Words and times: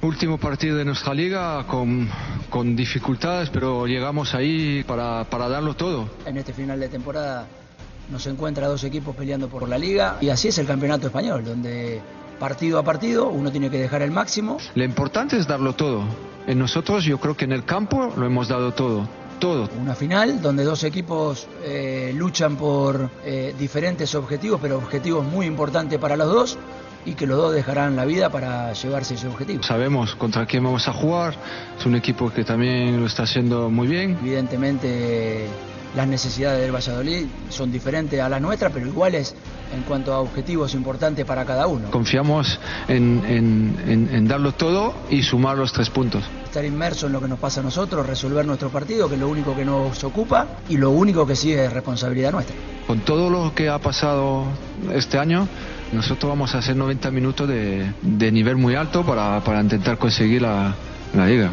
Último 0.00 0.38
partido 0.38 0.76
de 0.76 0.84
nuestra 0.84 1.12
liga 1.12 1.66
con, 1.66 2.08
con 2.50 2.76
dificultades, 2.76 3.50
pero 3.50 3.84
llegamos 3.84 4.32
ahí 4.32 4.84
para, 4.84 5.24
para 5.24 5.48
darlo 5.48 5.74
todo. 5.74 6.08
En 6.24 6.36
este 6.36 6.52
final 6.52 6.78
de 6.78 6.88
temporada 6.88 7.48
nos 8.08 8.24
encuentra 8.28 8.68
dos 8.68 8.84
equipos 8.84 9.16
peleando 9.16 9.48
por 9.48 9.68
la 9.68 9.76
liga 9.76 10.16
y 10.20 10.28
así 10.28 10.48
es 10.48 10.58
el 10.58 10.68
campeonato 10.68 11.08
español, 11.08 11.44
donde 11.44 12.00
partido 12.38 12.78
a 12.78 12.84
partido 12.84 13.28
uno 13.28 13.50
tiene 13.50 13.70
que 13.70 13.78
dejar 13.78 14.02
el 14.02 14.12
máximo. 14.12 14.58
Lo 14.76 14.84
importante 14.84 15.36
es 15.36 15.48
darlo 15.48 15.74
todo. 15.74 16.04
En 16.46 16.60
nosotros 16.60 17.04
yo 17.04 17.18
creo 17.18 17.36
que 17.36 17.46
en 17.46 17.52
el 17.52 17.64
campo 17.64 18.12
lo 18.16 18.24
hemos 18.24 18.46
dado 18.46 18.72
todo. 18.72 19.08
Todo. 19.40 19.68
Una 19.80 19.96
final 19.96 20.40
donde 20.40 20.62
dos 20.62 20.84
equipos 20.84 21.48
eh, 21.64 22.12
luchan 22.14 22.56
por 22.56 23.10
eh, 23.24 23.52
diferentes 23.58 24.14
objetivos, 24.14 24.60
pero 24.60 24.78
objetivos 24.78 25.24
muy 25.24 25.46
importantes 25.46 25.98
para 25.98 26.16
los 26.16 26.28
dos 26.28 26.58
y 27.04 27.14
que 27.14 27.26
los 27.26 27.36
dos 27.36 27.54
dejarán 27.54 27.96
la 27.96 28.04
vida 28.04 28.30
para 28.30 28.72
llevarse 28.72 29.14
ese 29.14 29.28
objetivo. 29.28 29.62
Sabemos 29.62 30.14
contra 30.14 30.46
quién 30.46 30.64
vamos 30.64 30.88
a 30.88 30.92
jugar, 30.92 31.34
es 31.78 31.86
un 31.86 31.94
equipo 31.94 32.30
que 32.30 32.44
también 32.44 33.00
lo 33.00 33.06
está 33.06 33.24
haciendo 33.24 33.70
muy 33.70 33.88
bien. 33.88 34.18
Evidentemente 34.20 35.48
las 35.94 36.06
necesidades 36.06 36.60
del 36.60 36.72
Valladolid 36.72 37.26
son 37.48 37.72
diferentes 37.72 38.20
a 38.20 38.28
las 38.28 38.40
nuestras, 38.40 38.72
pero 38.72 38.86
iguales 38.86 39.34
en 39.74 39.82
cuanto 39.82 40.12
a 40.12 40.20
objetivos 40.20 40.74
importantes 40.74 41.24
para 41.24 41.44
cada 41.44 41.66
uno. 41.66 41.90
Confiamos 41.90 42.58
en, 42.88 43.22
en, 43.26 44.08
en, 44.12 44.28
darlo 44.28 44.52
todo 44.52 44.94
y 45.10 45.22
sumar 45.22 45.56
los 45.58 45.72
tres 45.72 45.90
puntos. 45.90 46.24
Estar 46.44 46.64
inmerso 46.64 47.06
en 47.06 47.12
lo 47.12 47.20
que 47.20 47.28
nos 47.28 47.38
pasa 47.38 47.60
a 47.60 47.62
nosotros, 47.62 48.06
resolver 48.06 48.46
nuestro 48.46 48.70
partido, 48.70 49.08
que 49.08 49.14
es 49.14 49.20
lo 49.20 49.28
único 49.28 49.54
que 49.54 49.64
nos 49.64 50.02
ocupa 50.04 50.46
y 50.68 50.76
lo 50.76 50.90
único 50.90 51.26
que 51.26 51.36
sí 51.36 51.52
es 51.52 51.72
responsabilidad 51.72 52.32
nuestra. 52.32 52.56
Con 52.86 53.00
todo 53.00 53.28
lo 53.28 53.54
que 53.54 53.68
ha 53.68 53.78
pasado 53.78 54.44
este 54.94 55.18
año, 55.18 55.46
nosotros 55.92 56.28
vamos 56.28 56.54
a 56.54 56.58
hacer 56.58 56.76
90 56.76 57.10
minutos 57.10 57.48
de, 57.48 57.92
de 58.02 58.32
nivel 58.32 58.56
muy 58.56 58.74
alto 58.74 59.04
para, 59.04 59.40
para 59.40 59.60
intentar 59.60 59.98
conseguir 59.98 60.42
la, 60.42 60.74
la 61.14 61.26
liga. 61.26 61.50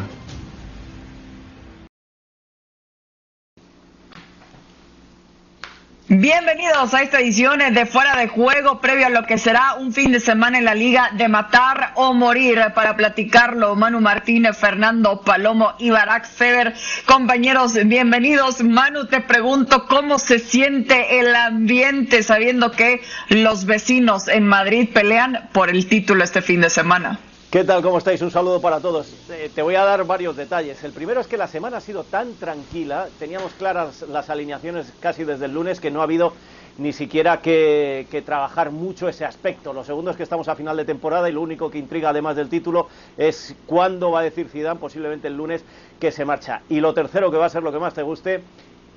Bienvenidos 6.08 6.94
a 6.94 7.02
esta 7.02 7.18
edición 7.18 7.58
de 7.58 7.84
Fuera 7.84 8.14
de 8.14 8.28
Juego, 8.28 8.80
previo 8.80 9.06
a 9.06 9.10
lo 9.10 9.24
que 9.24 9.38
será 9.38 9.74
un 9.74 9.92
fin 9.92 10.12
de 10.12 10.20
semana 10.20 10.56
en 10.56 10.64
la 10.64 10.76
Liga 10.76 11.10
de 11.14 11.26
Matar 11.26 11.94
o 11.96 12.14
Morir. 12.14 12.60
Para 12.76 12.94
platicarlo, 12.94 13.74
Manu 13.74 14.00
Martínez, 14.00 14.56
Fernando 14.56 15.22
Palomo 15.22 15.74
y 15.80 15.90
Barack 15.90 16.28
Feber. 16.28 16.74
Compañeros, 17.06 17.74
bienvenidos. 17.86 18.62
Manu, 18.62 19.06
te 19.08 19.20
pregunto 19.20 19.88
cómo 19.88 20.20
se 20.20 20.38
siente 20.38 21.18
el 21.18 21.34
ambiente 21.34 22.22
sabiendo 22.22 22.70
que 22.70 23.02
los 23.28 23.64
vecinos 23.64 24.28
en 24.28 24.46
Madrid 24.46 24.88
pelean 24.94 25.48
por 25.52 25.70
el 25.70 25.88
título 25.88 26.22
este 26.22 26.40
fin 26.40 26.60
de 26.60 26.70
semana. 26.70 27.18
¿Qué 27.50 27.62
tal? 27.62 27.80
¿Cómo 27.80 27.98
estáis? 27.98 28.20
Un 28.22 28.32
saludo 28.32 28.60
para 28.60 28.80
todos. 28.80 29.14
Eh, 29.30 29.50
te 29.54 29.62
voy 29.62 29.76
a 29.76 29.84
dar 29.84 30.04
varios 30.04 30.34
detalles. 30.34 30.82
El 30.82 30.90
primero 30.90 31.20
es 31.20 31.28
que 31.28 31.36
la 31.36 31.46
semana 31.46 31.76
ha 31.76 31.80
sido 31.80 32.02
tan 32.02 32.34
tranquila, 32.34 33.08
teníamos 33.20 33.52
claras 33.52 34.02
las 34.02 34.30
alineaciones 34.30 34.92
casi 34.98 35.22
desde 35.22 35.44
el 35.44 35.54
lunes 35.54 35.78
que 35.78 35.92
no 35.92 36.00
ha 36.00 36.04
habido 36.04 36.32
ni 36.76 36.92
siquiera 36.92 37.40
que, 37.40 38.08
que, 38.10 38.20
trabajar 38.20 38.72
mucho 38.72 39.08
ese 39.08 39.24
aspecto. 39.24 39.72
Lo 39.72 39.84
segundo 39.84 40.10
es 40.10 40.16
que 40.16 40.24
estamos 40.24 40.48
a 40.48 40.56
final 40.56 40.76
de 40.76 40.84
temporada 40.84 41.28
y 41.28 41.32
lo 41.32 41.40
único 41.40 41.70
que 41.70 41.78
intriga 41.78 42.10
además 42.10 42.34
del 42.34 42.48
título 42.48 42.88
es 43.16 43.54
cuándo 43.64 44.10
va 44.10 44.20
a 44.20 44.22
decir 44.24 44.48
Zidane, 44.48 44.80
posiblemente 44.80 45.28
el 45.28 45.36
lunes, 45.36 45.64
que 46.00 46.10
se 46.10 46.24
marcha. 46.24 46.62
Y 46.68 46.80
lo 46.80 46.94
tercero, 46.94 47.30
que 47.30 47.36
va 47.36 47.46
a 47.46 47.50
ser 47.50 47.62
lo 47.62 47.70
que 47.70 47.78
más 47.78 47.94
te 47.94 48.02
guste, 48.02 48.42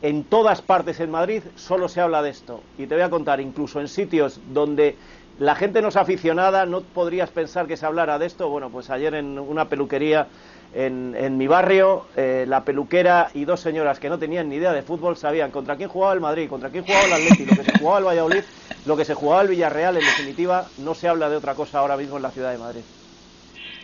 en 0.01 0.23
todas 0.23 0.61
partes 0.61 0.99
en 1.01 1.11
Madrid 1.11 1.43
solo 1.55 1.87
se 1.87 2.01
habla 2.01 2.21
de 2.21 2.29
esto. 2.29 2.61
Y 2.77 2.87
te 2.87 2.95
voy 2.95 3.03
a 3.03 3.09
contar, 3.09 3.39
incluso 3.41 3.79
en 3.79 3.87
sitios 3.87 4.39
donde 4.53 4.95
la 5.39 5.55
gente 5.55 5.81
no 5.81 5.87
es 5.87 5.95
aficionada, 5.95 6.65
no 6.65 6.81
podrías 6.81 7.29
pensar 7.29 7.65
que 7.65 7.77
se 7.77 7.85
hablara 7.85 8.19
de 8.19 8.25
esto. 8.25 8.49
Bueno, 8.49 8.69
pues 8.69 8.89
ayer 8.89 9.15
en 9.15 9.39
una 9.39 9.65
peluquería 9.65 10.27
en, 10.73 11.15
en 11.17 11.37
mi 11.37 11.47
barrio, 11.47 12.05
eh, 12.15 12.45
la 12.47 12.63
peluquera 12.63 13.29
y 13.33 13.45
dos 13.45 13.61
señoras 13.61 13.99
que 13.99 14.09
no 14.09 14.19
tenían 14.19 14.49
ni 14.49 14.57
idea 14.57 14.73
de 14.73 14.83
fútbol 14.83 15.17
sabían 15.17 15.49
contra 15.49 15.77
quién 15.77 15.89
jugaba 15.89 16.13
el 16.13 16.19
Madrid, 16.19 16.49
contra 16.49 16.69
quién 16.69 16.85
jugaba 16.85 17.05
el 17.05 17.13
Atlético, 17.13 17.55
lo 17.55 17.63
que 17.63 17.71
se 17.71 17.79
jugaba 17.79 17.99
el 17.99 18.05
Valladolid, 18.05 18.43
lo 18.85 18.97
que 18.97 19.05
se 19.05 19.13
jugaba 19.13 19.41
el 19.41 19.47
Villarreal. 19.47 19.97
En 19.97 20.05
definitiva, 20.05 20.65
no 20.77 20.93
se 20.93 21.07
habla 21.07 21.29
de 21.29 21.37
otra 21.37 21.55
cosa 21.55 21.79
ahora 21.79 21.97
mismo 21.97 22.17
en 22.17 22.23
la 22.23 22.31
ciudad 22.31 22.51
de 22.51 22.57
Madrid. 22.57 22.81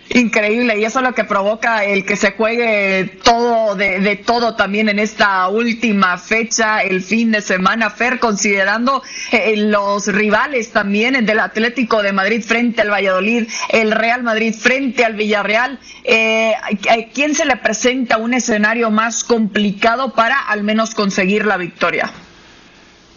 Increíble, 0.09 0.77
y 0.77 0.85
eso 0.85 0.99
es 0.99 1.05
lo 1.05 1.15
que 1.15 1.23
provoca 1.23 1.83
el 1.83 2.05
que 2.05 2.15
se 2.15 2.33
juegue 2.33 3.17
todo 3.23 3.75
de, 3.75 4.15
todo 4.17 4.55
también 4.55 4.87
en 4.87 4.99
esta 4.99 5.47
última 5.47 6.19
fecha, 6.19 6.81
el 6.81 7.01
fin 7.01 7.31
de 7.31 7.41
semana, 7.41 7.89
Fer, 7.89 8.19
considerando 8.19 9.01
eh, 9.31 9.55
los 9.57 10.07
rivales 10.07 10.71
también 10.71 11.25
del 11.25 11.39
Atlético 11.39 12.03
de 12.03 12.13
Madrid 12.13 12.43
frente 12.43 12.81
al 12.81 12.91
Valladolid, 12.91 13.47
el 13.69 13.91
Real 13.91 14.21
Madrid 14.21 14.53
frente 14.53 15.03
al 15.03 15.15
Villarreal, 15.15 15.79
eh, 16.03 16.53
¿a 16.55 16.95
quién 17.11 17.33
se 17.33 17.45
le 17.45 17.57
presenta 17.57 18.17
un 18.17 18.35
escenario 18.35 18.91
más 18.91 19.23
complicado 19.23 20.13
para 20.13 20.39
al 20.39 20.63
menos 20.63 20.93
conseguir 20.93 21.47
la 21.47 21.57
victoria? 21.57 22.11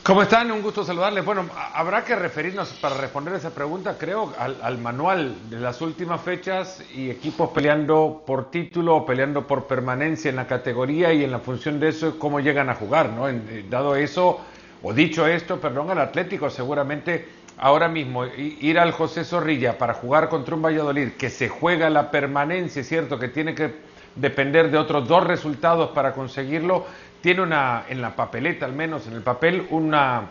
¿Cómo 0.09 0.23
están? 0.23 0.51
Un 0.51 0.63
gusto 0.63 0.85
saludarles. 0.85 1.23
Bueno, 1.23 1.51
habrá 1.75 2.03
que 2.03 2.17
referirnos 2.17 2.71
para 2.81 2.97
responder 2.97 3.35
esa 3.35 3.51
pregunta, 3.51 3.99
creo, 3.99 4.33
al, 4.39 4.57
al, 4.63 4.79
manual 4.79 5.51
de 5.51 5.61
las 5.61 5.83
últimas 5.83 6.23
fechas 6.23 6.83
y 6.95 7.11
equipos 7.11 7.51
peleando 7.51 8.23
por 8.27 8.51
título 8.51 8.97
o 8.97 9.05
peleando 9.05 9.47
por 9.47 9.67
permanencia 9.67 10.31
en 10.31 10.37
la 10.37 10.47
categoría 10.47 11.13
y 11.13 11.25
en 11.25 11.31
la 11.31 11.41
función 11.41 11.79
de 11.79 11.89
eso 11.89 12.19
cómo 12.19 12.41
llegan 12.41 12.71
a 12.71 12.75
jugar, 12.75 13.11
¿no? 13.11 13.29
En, 13.29 13.69
dado 13.69 13.97
eso, 13.97 14.41
o 14.83 14.95
dicho 14.95 15.27
esto, 15.27 15.61
perdón, 15.61 15.91
al 15.91 15.99
Atlético 15.99 16.49
seguramente 16.49 17.29
ahora 17.59 17.89
mismo 17.89 18.25
ir 18.25 18.79
al 18.79 18.93
José 18.93 19.25
Zorrilla 19.25 19.77
para 19.77 19.93
jugar 19.93 20.31
contra 20.31 20.55
un 20.55 20.63
Valladolid 20.63 21.19
que 21.19 21.29
se 21.29 21.51
juega 21.51 21.91
la 21.91 22.11
permanencia, 22.11 22.83
cierto 22.83 23.19
que 23.19 23.29
tiene 23.29 23.55
que 23.55 23.75
depender 24.15 24.71
de 24.71 24.79
otros 24.79 25.07
dos 25.07 25.25
resultados 25.25 25.91
para 25.91 26.13
conseguirlo, 26.13 26.87
tiene 27.21 27.43
una, 27.43 27.85
en 27.89 28.01
la 28.01 28.15
papeleta 28.15 28.67
al 28.67 28.73
menos, 28.73 29.07
en 29.07 29.15
el 29.15 29.23
papel, 29.23 29.67
una, 29.71 30.31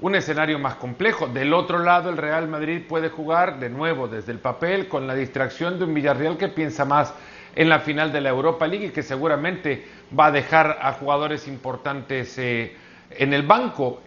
un 0.00 0.14
escenario 0.14 0.58
más 0.58 0.76
complejo. 0.76 1.26
Del 1.26 1.52
otro 1.52 1.78
lado, 1.78 2.10
el 2.10 2.16
Real 2.16 2.48
Madrid 2.48 2.82
puede 2.88 3.08
jugar 3.08 3.58
de 3.58 3.70
nuevo 3.70 4.08
desde 4.08 4.32
el 4.32 4.38
papel 4.38 4.88
con 4.88 5.06
la 5.06 5.14
distracción 5.14 5.78
de 5.78 5.84
un 5.84 5.94
Villarreal 5.94 6.36
que 6.36 6.48
piensa 6.48 6.84
más 6.84 7.14
en 7.56 7.68
la 7.68 7.80
final 7.80 8.12
de 8.12 8.20
la 8.20 8.30
Europa 8.30 8.66
League 8.66 8.86
y 8.86 8.90
que 8.90 9.02
seguramente 9.02 9.86
va 10.18 10.26
a 10.26 10.32
dejar 10.32 10.78
a 10.80 10.92
jugadores 10.92 11.46
importantes 11.46 12.36
eh, 12.38 12.76
en 13.10 13.32
el 13.32 13.42
banco. 13.42 14.02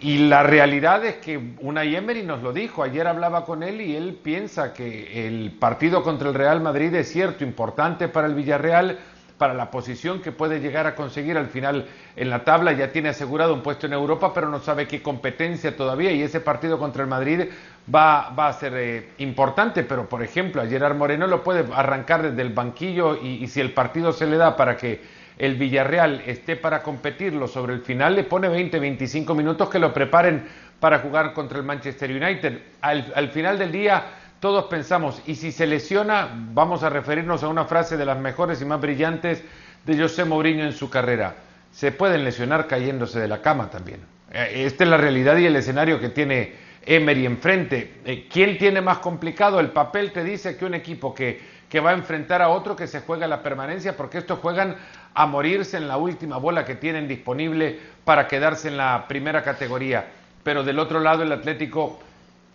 Y, 0.00 0.18
la 0.28 0.42
realidad 0.42 1.04
es 1.04 1.16
que 1.16 1.54
Unai 1.60 1.96
Emery 1.96 2.22
nos 2.22 2.42
lo 2.42 2.52
dijo, 2.52 2.82
ayer 2.82 3.06
hablaba 3.06 3.44
con 3.44 3.62
él 3.62 3.80
y 3.80 3.96
él 3.96 4.18
piensa 4.22 4.72
que 4.72 5.26
el 5.26 5.52
partido 5.52 6.02
contra 6.02 6.28
el 6.28 6.34
Real 6.34 6.60
Madrid 6.60 6.94
es 6.94 7.10
cierto, 7.10 7.44
importante 7.44 8.08
para 8.08 8.26
el 8.26 8.34
Villarreal, 8.34 8.98
para 9.38 9.54
la 9.54 9.70
posición 9.70 10.20
que 10.20 10.32
puede 10.32 10.60
llegar 10.60 10.86
a 10.86 10.94
conseguir 10.94 11.36
al 11.36 11.48
final 11.48 11.86
en 12.16 12.30
la 12.30 12.44
tabla. 12.44 12.72
Ya 12.72 12.92
tiene 12.92 13.08
asegurado 13.08 13.54
un 13.54 13.62
puesto 13.62 13.86
en 13.86 13.92
Europa, 13.92 14.32
pero 14.34 14.48
no 14.48 14.60
sabe 14.60 14.86
qué 14.86 15.02
competencia 15.02 15.76
todavía 15.76 16.12
y 16.12 16.22
ese 16.22 16.40
partido 16.40 16.78
contra 16.78 17.02
el 17.02 17.08
Madrid 17.08 17.48
va, 17.92 18.30
va 18.30 18.48
a 18.48 18.52
ser 18.52 18.74
eh, 18.76 19.08
importante. 19.18 19.82
Pero, 19.82 20.08
por 20.08 20.22
ejemplo, 20.22 20.62
a 20.62 20.66
Gerard 20.66 20.96
Moreno 20.96 21.26
lo 21.26 21.42
puede 21.42 21.64
arrancar 21.74 22.22
desde 22.22 22.42
el 22.42 22.52
banquillo 22.52 23.16
y 23.20 23.46
si 23.48 23.60
el 23.60 23.72
partido 23.72 24.12
se 24.12 24.26
le 24.26 24.36
da 24.36 24.56
para 24.56 24.76
que 24.76 25.23
el 25.38 25.56
Villarreal 25.56 26.22
esté 26.26 26.56
para 26.56 26.82
competirlo 26.82 27.48
sobre 27.48 27.74
el 27.74 27.80
final, 27.80 28.14
le 28.14 28.24
pone 28.24 28.48
20, 28.48 28.78
25 28.78 29.34
minutos 29.34 29.68
que 29.68 29.78
lo 29.78 29.92
preparen 29.92 30.46
para 30.78 30.98
jugar 31.00 31.32
contra 31.32 31.58
el 31.58 31.64
Manchester 31.64 32.10
United. 32.10 32.60
Al, 32.80 33.12
al 33.14 33.28
final 33.30 33.58
del 33.58 33.72
día 33.72 34.04
todos 34.40 34.64
pensamos, 34.66 35.22
y 35.26 35.36
si 35.36 35.52
se 35.52 35.66
lesiona, 35.66 36.28
vamos 36.52 36.82
a 36.82 36.90
referirnos 36.90 37.42
a 37.42 37.48
una 37.48 37.64
frase 37.64 37.96
de 37.96 38.04
las 38.04 38.18
mejores 38.18 38.60
y 38.60 38.64
más 38.64 38.80
brillantes 38.80 39.42
de 39.86 39.98
José 39.98 40.24
Mourinho 40.24 40.64
en 40.64 40.72
su 40.72 40.90
carrera, 40.90 41.34
se 41.72 41.92
pueden 41.92 42.24
lesionar 42.24 42.66
cayéndose 42.66 43.20
de 43.20 43.28
la 43.28 43.40
cama 43.40 43.70
también. 43.70 44.00
Esta 44.32 44.84
es 44.84 44.90
la 44.90 44.96
realidad 44.96 45.36
y 45.36 45.46
el 45.46 45.56
escenario 45.56 46.00
que 46.00 46.08
tiene 46.08 46.52
Emery 46.84 47.24
enfrente. 47.24 48.26
¿Quién 48.30 48.58
tiene 48.58 48.80
más 48.80 48.98
complicado? 48.98 49.60
El 49.60 49.70
papel 49.70 50.12
te 50.12 50.22
dice 50.24 50.56
que 50.56 50.64
un 50.64 50.74
equipo 50.74 51.14
que, 51.14 51.40
que 51.68 51.80
va 51.80 51.90
a 51.90 51.94
enfrentar 51.94 52.42
a 52.42 52.48
otro 52.48 52.76
que 52.76 52.86
se 52.86 53.00
juega 53.00 53.26
la 53.26 53.42
permanencia, 53.42 53.96
porque 53.96 54.18
estos 54.18 54.38
juegan 54.40 54.76
a 55.14 55.26
morirse 55.26 55.76
en 55.76 55.88
la 55.88 55.96
última 55.96 56.36
bola 56.36 56.64
que 56.64 56.74
tienen 56.74 57.06
disponible 57.08 57.78
para 58.04 58.26
quedarse 58.26 58.68
en 58.68 58.76
la 58.76 59.06
primera 59.08 59.42
categoría. 59.42 60.06
Pero 60.42 60.64
del 60.64 60.78
otro 60.78 61.00
lado 61.00 61.22
el 61.22 61.32
Atlético 61.32 62.00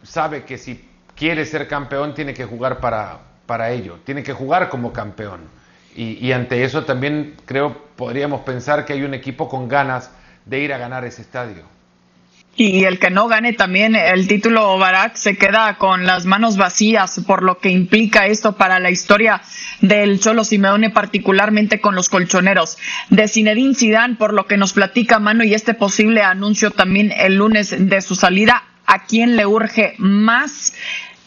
sabe 0.04 0.44
que 0.44 0.58
si 0.58 0.88
quiere 1.16 1.46
ser 1.46 1.68
campeón, 1.68 2.14
tiene 2.14 2.34
que 2.34 2.46
jugar 2.46 2.80
para, 2.80 3.20
para 3.46 3.72
ello, 3.72 4.00
tiene 4.06 4.24
que 4.24 4.34
jugar 4.34 4.70
como 4.70 4.94
campeón. 4.94 5.42
Y, 5.96 6.26
y, 6.26 6.32
ante 6.32 6.64
eso 6.64 6.86
también 6.86 7.36
creo 7.46 7.76
podríamos 7.96 8.42
pensar 8.42 8.86
que 8.86 8.94
hay 8.94 9.04
un 9.04 9.14
equipo 9.14 9.50
con 9.50 9.68
ganas 9.68 10.12
de 10.46 10.60
ir 10.60 10.74
a 10.74 10.78
ganar 10.78 11.04
ese 11.04 11.24
estadio. 11.24 11.64
Y 12.62 12.84
el 12.84 13.00
que 13.00 13.10
no 13.10 13.30
gane 13.30 13.54
también 13.54 13.96
el 13.96 14.28
título 14.28 14.78
Barak 14.78 15.16
se 15.16 15.38
queda 15.38 15.78
con 15.78 16.06
las 16.06 16.26
manos 16.26 16.58
vacías 16.58 17.22
por 17.26 17.42
lo 17.42 17.60
que 17.60 17.70
implica 17.70 18.28
esto 18.28 18.58
para 18.58 18.80
la 18.80 18.92
historia 18.92 19.42
del 19.80 20.20
Cholo 20.20 20.44
Simeone, 20.44 20.90
particularmente 20.90 21.80
con 21.80 21.96
los 21.96 22.10
colchoneros. 22.10 22.78
De 23.10 23.30
Zinedine 23.30 23.76
Zidane, 23.76 24.18
por 24.18 24.34
lo 24.34 24.46
que 24.46 24.58
nos 24.58 24.74
platica 24.74 25.20
Mano 25.20 25.46
y 25.46 25.54
este 25.54 25.74
posible 25.74 26.22
anuncio 26.22 26.72
también 26.72 27.14
el 27.18 27.36
lunes 27.36 27.74
de 27.80 28.02
su 28.02 28.16
salida, 28.16 28.66
¿a 28.86 29.06
quién 29.06 29.38
le 29.38 29.46
urge 29.46 29.96
más 29.98 30.74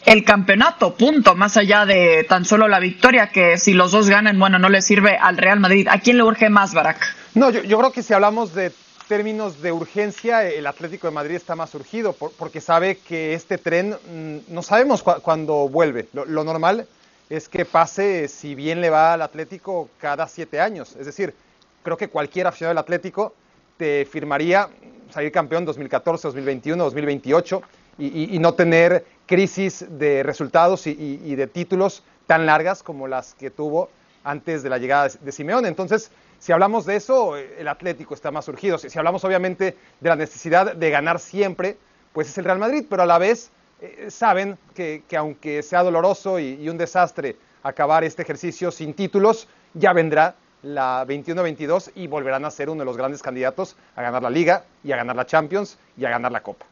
el 0.05 0.23
campeonato, 0.25 0.93
punto, 0.93 1.33
más 1.33 1.57
allá 1.57 1.87
de 1.87 2.27
tan 2.29 2.45
solo 2.45 2.67
la 2.67 2.79
victoria, 2.79 3.31
que 3.31 3.57
si 3.57 3.73
los 3.73 3.91
dos 3.91 4.07
ganan, 4.07 4.37
bueno, 4.37 4.59
no 4.59 4.69
le 4.69 4.83
sirve 4.83 5.17
al 5.17 5.37
Real 5.37 5.59
Madrid. 5.59 5.87
¿A 5.89 5.97
quién 5.97 6.17
le 6.17 6.23
urge 6.23 6.51
más, 6.51 6.75
Barak? 6.75 7.15
No, 7.33 7.49
yo, 7.49 7.63
yo 7.63 7.79
creo 7.79 7.91
que 7.91 8.03
si 8.03 8.13
hablamos 8.13 8.53
de 8.53 8.71
términos 9.13 9.61
de 9.61 9.71
urgencia, 9.71 10.43
el 10.43 10.65
Atlético 10.65 11.05
de 11.05 11.13
Madrid 11.13 11.35
está 11.35 11.55
más 11.55 11.75
urgido 11.75 12.13
porque 12.13 12.59
sabe 12.59 12.97
que 12.97 13.35
este 13.35 13.59
tren 13.59 13.91
mm, 13.91 14.51
no 14.51 14.63
sabemos 14.63 15.03
cuándo 15.03 15.69
vuelve. 15.69 16.07
Lo, 16.13 16.43
normal 16.43 16.87
es 17.29 17.47
que 17.47 17.63
pase, 17.63 18.27
si 18.27 18.55
bien 18.55 18.81
le 18.81 18.89
va 18.89 19.13
al 19.13 19.21
Atlético, 19.21 19.87
cada 19.99 20.27
siete 20.27 20.59
años. 20.59 20.95
Es 20.99 21.05
decir, 21.05 21.35
creo 21.83 21.95
que 21.95 22.07
cualquier 22.07 22.47
aficionado 22.47 22.71
del 22.71 22.79
Atlético 22.79 23.35
te 23.77 24.03
firmaría 24.05 24.67
salir 25.11 25.31
campeón 25.31 25.63
2014, 25.63 26.29
2021, 26.29 26.83
2028 26.83 27.61
y, 27.99 28.39
no 28.39 28.55
tener 28.55 29.05
crisis 29.27 29.85
de 29.89 30.23
resultados 30.23 30.87
y, 30.87 31.35
de 31.35 31.45
títulos 31.45 32.01
tan 32.25 32.47
largas 32.47 32.81
como 32.81 33.07
las 33.07 33.35
que 33.35 33.51
tuvo 33.51 33.91
antes 34.23 34.63
de 34.63 34.69
la 34.69 34.77
llegada 34.77 35.09
de, 35.09 35.31
Simeone. 35.31 35.67
Entonces, 35.67 36.11
si 36.39 36.51
hablamos 36.51 36.85
de 36.85 36.95
eso, 36.95 37.37
el 37.37 37.67
Atlético 37.67 38.13
está 38.13 38.31
más 38.31 38.45
surgido. 38.45 38.77
Si, 38.77 38.97
hablamos 38.97 39.23
obviamente 39.23 39.77
de 39.99 40.09
la 40.09 40.15
necesidad 40.15 40.75
de 40.75 40.89
ganar 40.89 41.19
siempre, 41.19 41.77
pues 42.11 42.29
es 42.29 42.37
el 42.37 42.45
Real 42.45 42.59
Madrid, 42.59 42.85
pero 42.89 43.03
a 43.03 43.05
la 43.05 43.17
vez 43.17 43.51
eh, 43.81 44.07
saben 44.09 44.57
que, 44.75 45.03
aunque 45.17 45.63
sea 45.63 45.83
doloroso 45.83 46.39
y, 46.39 46.67
un 46.69 46.77
desastre 46.77 47.35
acabar 47.63 48.03
este 48.03 48.21
ejercicio 48.21 48.71
sin 48.71 48.93
títulos, 48.93 49.47
ya 49.73 49.93
vendrá 49.93 50.35
la 50.63 51.05
21-22 51.05 51.91
y 51.95 52.07
volverán 52.07 52.45
a 52.45 52.51
ser 52.51 52.69
uno 52.69 52.81
de 52.81 52.85
los 52.85 52.97
grandes 52.97 53.21
candidatos 53.21 53.75
a 53.95 54.01
ganar 54.01 54.23
la 54.23 54.29
Liga 54.29 54.63
y 54.83 54.91
a 54.91 54.97
ganar 54.97 55.15
la 55.15 55.25
Champions 55.25 55.77
y 55.97 56.05
a 56.05 56.09
ganar 56.09 56.31
la 56.31 56.41
Copa. 56.41 56.65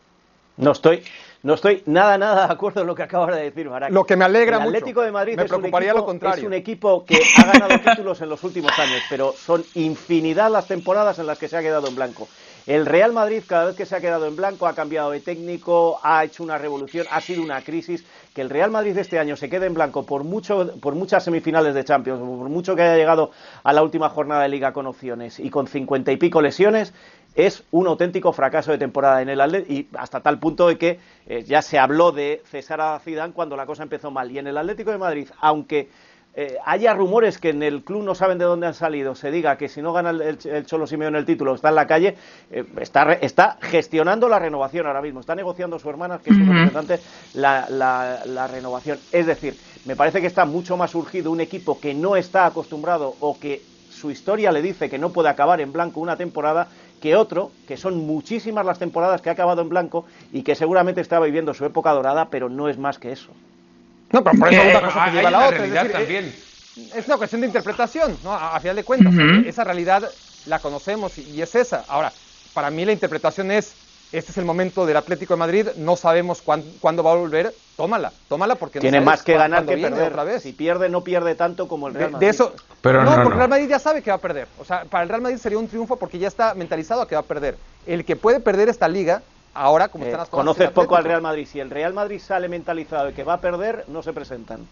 No 0.58 0.72
estoy, 0.72 1.04
no 1.44 1.56
estoy 1.56 1.84
nada, 1.86 2.18
nada 2.18 2.48
de 2.48 2.54
acuerdo 2.54 2.82
en 2.82 2.88
lo 2.88 2.96
que 2.96 3.04
acabas 3.04 3.36
de 3.36 3.44
decir, 3.44 3.68
Barak. 3.68 3.92
Lo 3.92 4.06
que 4.06 4.16
me 4.16 4.26
alegra 4.26 4.58
el 4.58 4.64
Atlético 4.64 5.02
de 5.02 5.12
Madrid 5.12 5.36
me 5.36 5.44
es, 5.44 5.50
preocuparía 5.50 5.94
un 5.94 5.98
equipo, 5.98 6.00
lo 6.00 6.06
contrario. 6.06 6.42
es 6.42 6.48
un 6.48 6.54
equipo 6.54 7.06
que 7.06 7.20
ha 7.38 7.52
ganado 7.52 7.80
títulos 7.80 8.22
en 8.22 8.30
los 8.30 8.44
últimos 8.44 8.78
años, 8.78 9.02
pero 9.10 9.34
son 9.34 9.64
infinidad 9.76 10.52
las 10.52 10.68
temporadas 10.68 11.18
en 11.20 11.28
las 11.28 11.40
que 11.40 11.48
se 11.48 11.58
ha 11.58 11.62
quedado 11.62 11.88
en 11.88 11.96
blanco. 11.96 12.28
El 12.68 12.86
Real 12.86 13.12
Madrid, 13.12 13.42
cada 13.48 13.66
vez 13.66 13.76
que 13.76 13.88
se 13.88 13.96
ha 13.96 14.02
quedado 14.02 14.28
en 14.28 14.36
blanco, 14.36 14.68
ha 14.68 14.76
cambiado 14.76 15.10
de 15.10 15.20
técnico, 15.20 16.00
ha 16.04 16.24
hecho 16.24 16.44
una 16.44 16.60
revolución, 16.60 17.08
ha 17.10 17.20
sido 17.20 17.42
una 17.42 17.62
crisis. 17.64 18.06
Que 18.36 18.42
el 18.42 18.50
Real 18.50 18.70
Madrid 18.70 18.96
este 18.98 19.18
año 19.18 19.36
se 19.36 19.50
quede 19.50 19.66
en 19.66 19.74
blanco 19.74 20.06
por, 20.06 20.24
mucho, 20.24 20.72
por 20.80 20.94
muchas 20.94 21.24
semifinales 21.24 21.74
de 21.74 21.84
Champions, 21.84 22.20
por 22.20 22.50
mucho 22.50 22.76
que 22.76 22.84
haya 22.84 22.96
llegado 22.96 23.32
a 23.64 23.74
la 23.74 23.82
última 23.82 24.10
jornada 24.10 24.44
de 24.44 24.50
Liga 24.50 24.74
con 24.74 24.86
opciones 24.86 25.40
y 25.40 25.50
con 25.50 25.68
cincuenta 25.68 26.12
y 26.12 26.18
pico 26.18 26.40
lesiones, 26.40 26.94
es 27.36 27.64
un 27.72 27.88
auténtico 27.88 28.34
fracaso 28.34 28.72
de 28.72 28.78
temporada 28.78 29.22
en 29.22 29.30
el 29.30 29.40
Atlético 29.40 29.74
y 29.74 29.88
hasta 29.98 30.20
tal 30.20 30.40
punto 30.40 30.68
de 30.68 30.78
que 30.78 31.00
eh, 31.28 31.44
ya 31.44 31.62
se 31.62 31.80
habló 31.80 32.12
de 32.12 32.42
cesar 32.46 32.82
a 32.82 33.00
Zidane 33.00 33.34
cuando 33.34 33.56
la 33.56 33.66
cosa 33.66 33.84
empezó 33.84 34.12
mal. 34.12 34.32
Y 34.32 34.40
en 34.40 34.48
el 34.48 34.58
Atlético 34.58 34.92
de 34.92 34.98
Madrid, 34.98 35.28
aunque 35.40 35.90
eh, 36.34 36.58
haya 36.66 36.94
rumores 36.94 37.38
que 37.38 37.50
en 37.50 37.62
el 37.62 37.84
club 37.84 38.04
no 38.04 38.16
saben 38.16 38.38
de 38.38 38.46
dónde 38.46 38.68
han 38.68 38.74
salido, 38.74 39.16
se 39.16 39.32
diga 39.32 39.58
que 39.58 39.68
si 39.68 39.82
no 39.82 39.92
gana 39.92 40.12
el, 40.12 40.66
Cholo 40.66 40.88
Simeone 40.88 41.18
el 41.18 41.26
título 41.26 41.56
está 41.56 41.70
en 41.70 41.76
la 41.76 41.88
calle, 41.88 42.16
eh, 42.52 42.66
está, 42.80 43.14
está, 43.14 43.58
gestionando 43.62 44.30
la 44.30 44.40
renovación 44.40 44.88
ahora 44.88 45.02
mismo, 45.02 45.20
está 45.20 45.36
negociando 45.36 45.78
su 45.80 45.90
hermana, 45.90 46.20
que 46.24 46.30
es 46.30 46.38
muy 46.38 46.58
importante, 46.58 47.00
la, 47.34 47.68
la 47.70 48.48
renovación. 48.48 48.98
Es 49.12 49.26
decir, 49.26 49.58
me 49.86 49.96
parece 49.96 50.22
que 50.22 50.28
está 50.28 50.46
mucho 50.46 50.78
más 50.78 50.96
urgido 50.96 51.32
un 51.32 51.42
equipo 51.42 51.80
que 51.80 51.94
no 51.94 52.16
está 52.16 52.46
acostumbrado 52.46 53.16
o 53.20 53.38
que 53.40 53.62
su 54.02 54.10
historia 54.10 54.52
le 54.52 54.64
dice 54.64 54.90
que 54.90 54.98
no 54.98 55.12
puede 55.12 55.30
acabar 55.30 55.62
en 55.62 55.72
blanco 55.72 56.00
una 56.00 56.18
temporada 56.18 56.68
que 57.00 57.16
otro, 57.16 57.52
que 57.68 57.78
son 57.78 57.98
muchísimas 58.08 58.66
las 58.66 58.80
temporadas 58.80 59.22
que 59.22 59.30
ha 59.30 59.34
acabado 59.34 59.62
en 59.62 59.70
blanco 59.70 60.06
y 60.34 60.42
que 60.42 60.56
seguramente 60.56 61.02
está 61.02 61.20
viviendo 61.20 61.54
su 61.54 61.66
época 61.66 61.92
dorada, 61.92 62.30
pero 62.30 62.50
no 62.50 62.68
es 62.68 62.80
más 62.80 62.98
que 62.98 63.12
eso. 63.12 63.30
No, 64.12 64.24
pero 64.24 64.40
por 64.40 64.52
eso 64.52 64.62
una 64.62 64.82
cosa 64.82 65.06
que 65.06 65.12
lleva 65.12 65.28
a 65.28 65.32
la 65.32 65.48
otra. 65.48 65.66
Es, 65.66 65.92
también. 65.92 66.36
Es, 66.96 67.08
una 67.08 67.18
cuestión 67.18 67.42
de 67.42 67.48
interpretación, 67.48 68.18
¿no? 68.24 68.34
A, 68.34 68.60
final 68.60 68.76
de 68.76 68.84
cuentas, 68.84 69.14
esa 69.46 69.64
realidad 69.64 70.10
la 70.48 70.60
conocemos 70.60 71.18
y 71.20 71.42
es 71.42 71.54
esa. 71.54 71.86
Ahora, 71.88 72.12
para 72.54 72.72
mí 72.72 72.84
la 72.84 72.92
interpretación 72.92 73.52
es 73.52 73.76
este 74.12 74.32
es 74.32 74.38
el 74.38 74.46
momento 74.46 74.86
del 74.86 74.98
Atlético 74.98 75.34
de 75.36 75.40
Madrid, 75.40 75.68
no 75.78 75.96
sabemos 75.96 76.42
cuándo, 76.42 77.04
va 77.04 77.12
a 77.14 77.16
volver, 77.16 77.54
tómala, 77.78 78.12
tómala 78.28 78.56
porque 78.56 78.80
tiene 78.80 79.00
más 79.00 79.24
que 79.24 79.34
ganar 79.34 79.66
que 79.66 79.78
perder. 79.78 80.12
Otra 80.12 80.24
vez. 80.26 80.44
Si 80.44 80.52
pierde 80.52 80.90
no 80.90 81.02
pierde 81.02 81.36
tanto 81.36 81.68
como 81.68 81.88
el 81.88 81.94
Real 81.94 82.12
Madrid. 82.12 82.28
De, 82.28 82.32
eso, 82.32 82.54
Pero 82.82 83.04
no, 83.04 83.16
porque 83.16 83.30
el 83.30 83.36
Real 83.36 83.50
Madrid 83.50 83.70
ya 83.70 83.80
sabe 83.80 84.02
que 84.02 84.12
va 84.12 84.18
a 84.18 84.22
perder. 84.22 84.48
O 84.60 84.66
sea, 84.66 84.84
para 84.84 85.04
el 85.04 85.10
Real 85.10 85.22
Madrid 85.22 85.38
sería 85.38 85.58
un 85.58 85.68
triunfo 85.68 85.96
porque 85.96 86.20
ya 86.20 86.28
está 86.28 86.54
mentalizado 86.54 87.02
a 87.02 87.08
que 87.08 87.16
va 87.16 87.22
a 87.22 87.26
perder. 87.26 87.58
El 87.86 88.04
que 88.04 88.18
puede 88.18 88.42
perder 88.42 88.68
esta 88.68 88.90
liga 88.90 89.22
ahora 89.54 89.88
como 89.88 90.04
están 90.04 90.20
las 90.20 90.30
cosas. 90.30 90.46
Conoces 90.46 90.72
poco 90.72 90.98
al 90.98 91.06
Real 91.06 91.22
Madrid. 91.22 91.48
Si 91.50 91.62
el 91.62 91.70
Real 91.70 91.94
Madrid 91.94 92.20
sale 92.20 92.50
mentalizado 92.50 93.06
de 93.06 93.14
que 93.14 93.24
va 93.24 93.36
a 93.36 93.42
perder, 93.42 93.86
no 93.88 94.04
se 94.04 94.12
presentan. 94.12 94.68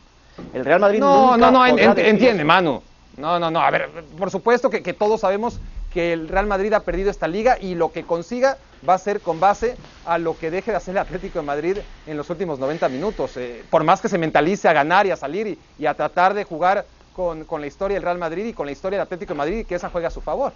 El 0.53 0.65
Real 0.65 0.81
Madrid 0.81 0.99
no, 0.99 1.37
no, 1.37 1.49
no, 1.49 1.65
entiende, 1.65 2.43
Manu. 2.43 2.81
No, 3.15 3.39
no, 3.39 3.49
no. 3.49 3.61
A 3.61 3.71
ver, 3.71 3.89
por 4.17 4.31
supuesto 4.31 4.69
que, 4.69 4.83
que 4.83 4.93
todos 4.93 5.21
sabemos 5.21 5.59
que 5.93 6.13
el 6.13 6.27
Real 6.27 6.45
Madrid 6.45 6.73
ha 6.73 6.81
perdido 6.81 7.09
esta 7.09 7.27
liga 7.27 7.57
y 7.59 7.75
lo 7.75 7.91
que 7.91 8.03
consiga 8.03 8.57
va 8.87 8.93
a 8.95 8.97
ser 8.97 9.21
con 9.21 9.39
base 9.39 9.75
a 10.05 10.17
lo 10.17 10.37
que 10.37 10.51
deje 10.51 10.71
de 10.71 10.77
hacer 10.77 10.93
el 10.93 10.99
Atlético 10.99 11.39
de 11.39 11.45
Madrid 11.45 11.77
en 12.07 12.17
los 12.17 12.29
últimos 12.29 12.59
90 12.59 12.89
minutos. 12.89 13.37
Eh, 13.37 13.63
por 13.69 13.83
más 13.83 14.01
que 14.01 14.09
se 14.09 14.17
mentalice 14.17 14.67
a 14.67 14.73
ganar 14.73 15.05
y 15.05 15.11
a 15.11 15.15
salir 15.15 15.57
y, 15.77 15.85
a 15.85 15.93
tratar 15.93 16.33
de 16.33 16.43
jugar 16.43 16.85
con, 17.15 17.45
con, 17.45 17.61
la 17.61 17.67
historia 17.67 17.95
del 17.95 18.03
Real 18.03 18.17
Madrid 18.17 18.45
y 18.45 18.53
con 18.53 18.65
la 18.65 18.71
historia 18.71 18.97
del 18.97 19.03
Atlético 19.03 19.33
de 19.33 19.37
Madrid 19.37 19.57
y 19.59 19.65
que 19.65 19.75
esa 19.75 19.89
juegue 19.89 20.07
a 20.07 20.11
su 20.11 20.21
favor. 20.21 20.53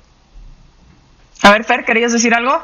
A 1.42 1.52
ver, 1.52 1.64
Fer, 1.66 1.84
¿querías 1.84 2.14
decir 2.14 2.34
algo? 2.34 2.62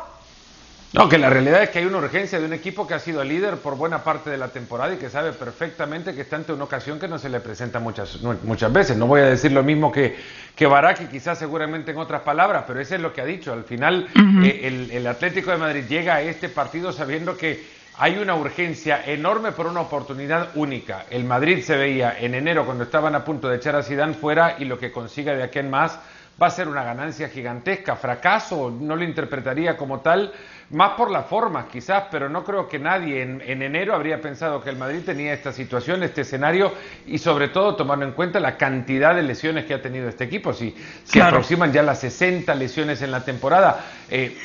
No, 0.92 1.08
que 1.08 1.20
la 1.20 1.30
realidad 1.30 1.62
es 1.62 1.70
que 1.70 1.80
hay 1.80 1.86
una 1.86 2.00
urgencia 2.00 2.40
de 2.40 2.46
un 2.46 2.54
equipo 2.54 2.88
que 2.88 2.96
ha 2.96 3.00
sido 3.00 3.24
líder 3.24 3.58
por 3.58 3.78
buena 3.78 4.04
parte 4.04 4.32
de 4.32 4.38
la 4.38 4.48
temporada 4.48 4.92
y 4.92 4.98
que 4.98 5.12
sabe 5.12 5.34
perfectamente 5.34 6.16
que 6.16 6.22
está 6.22 6.38
ante 6.38 6.52
una 6.52 6.64
ocasión 6.64 7.00
que 7.00 7.08
no 7.08 7.20
se 7.20 7.30
le 7.30 7.40
presenta 7.42 7.80
muchas, 7.80 8.20
muchas 8.22 8.74
veces. 8.74 8.98
No 8.98 9.06
voy 9.06 9.22
a 9.22 9.26
decir 9.26 9.52
lo 9.52 9.62
mismo 9.62 9.92
que, 9.92 10.18
que 10.56 10.66
Baraki, 10.66 11.06
quizás 11.06 11.38
seguramente 11.38 11.92
en 11.92 11.98
otras 12.00 12.22
palabras, 12.22 12.64
pero 12.66 12.80
ese 12.80 12.96
es 12.96 13.02
lo 13.02 13.14
que 13.14 13.22
ha 13.22 13.26
dicho. 13.26 13.54
Al 13.54 13.66
final, 13.66 14.08
eh, 14.44 14.62
el, 14.64 14.90
el 14.90 15.06
Atlético 15.06 15.52
de 15.52 15.58
Madrid 15.58 15.84
llega 15.88 16.16
a 16.16 16.22
este 16.22 16.50
partido 16.50 16.92
sabiendo 16.92 17.38
que 17.38 17.64
hay 18.00 18.18
una 18.18 18.34
urgencia 18.34 19.04
enorme 19.06 19.52
por 19.52 19.68
una 19.68 19.82
oportunidad 19.82 20.50
única. 20.56 21.06
El 21.12 21.24
Madrid 21.24 21.62
se 21.62 21.78
veía 21.78 22.18
en 22.20 22.34
enero 22.34 22.66
cuando 22.66 22.86
estaban 22.86 23.14
a 23.14 23.24
punto 23.24 23.48
de 23.48 23.58
echar 23.58 23.76
a 23.76 23.84
Zidane 23.84 24.16
fuera 24.16 24.56
y 24.58 24.66
lo 24.66 24.80
que 24.80 24.92
consiga 24.92 25.36
de 25.36 25.44
aquí 25.44 25.60
en 25.60 25.70
más 25.70 26.00
va 26.42 26.48
a 26.48 26.52
ser 26.52 26.68
una 26.68 26.84
ganancia 26.84 27.30
gigantesca. 27.30 27.96
Fracaso, 27.96 28.72
no 28.72 28.96
lo 28.96 29.04
interpretaría 29.04 29.78
como 29.78 30.00
tal 30.00 30.34
más 30.72 30.92
por 30.92 31.10
la 31.10 31.24
forma 31.24 31.68
quizás, 31.68 32.06
pero 32.12 32.30
no 32.30 32.44
creo 32.44 32.68
que 32.68 32.78
nadie 32.78 33.24
en, 33.24 33.42
enero 33.42 33.96
habría 33.96 34.22
pensado 34.22 34.62
que 34.62 34.70
el 34.70 34.78
Madrid 34.78 35.02
tenía 35.04 35.34
esta 35.34 35.52
situación, 35.52 36.04
este 36.04 36.22
escenario 36.22 36.72
y 37.08 37.18
sobre 37.18 37.48
todo 37.48 37.76
tomando 37.76 38.06
en 38.06 38.12
cuenta 38.12 38.40
la 38.40 38.56
cantidad 38.56 39.16
de 39.16 39.24
lesiones 39.24 39.66
que 39.66 39.74
ha 39.74 39.82
tenido 39.82 40.08
este 40.08 40.26
equipo. 40.26 40.54
Si 40.54 40.76
se 41.04 41.22
aproximan 41.22 41.74
ya 41.74 41.82
las 41.82 42.00
60 42.02 42.54
lesiones 42.54 43.02
en 43.02 43.12
la 43.12 43.24
temporada, 43.26 43.84
eh, 44.10 44.38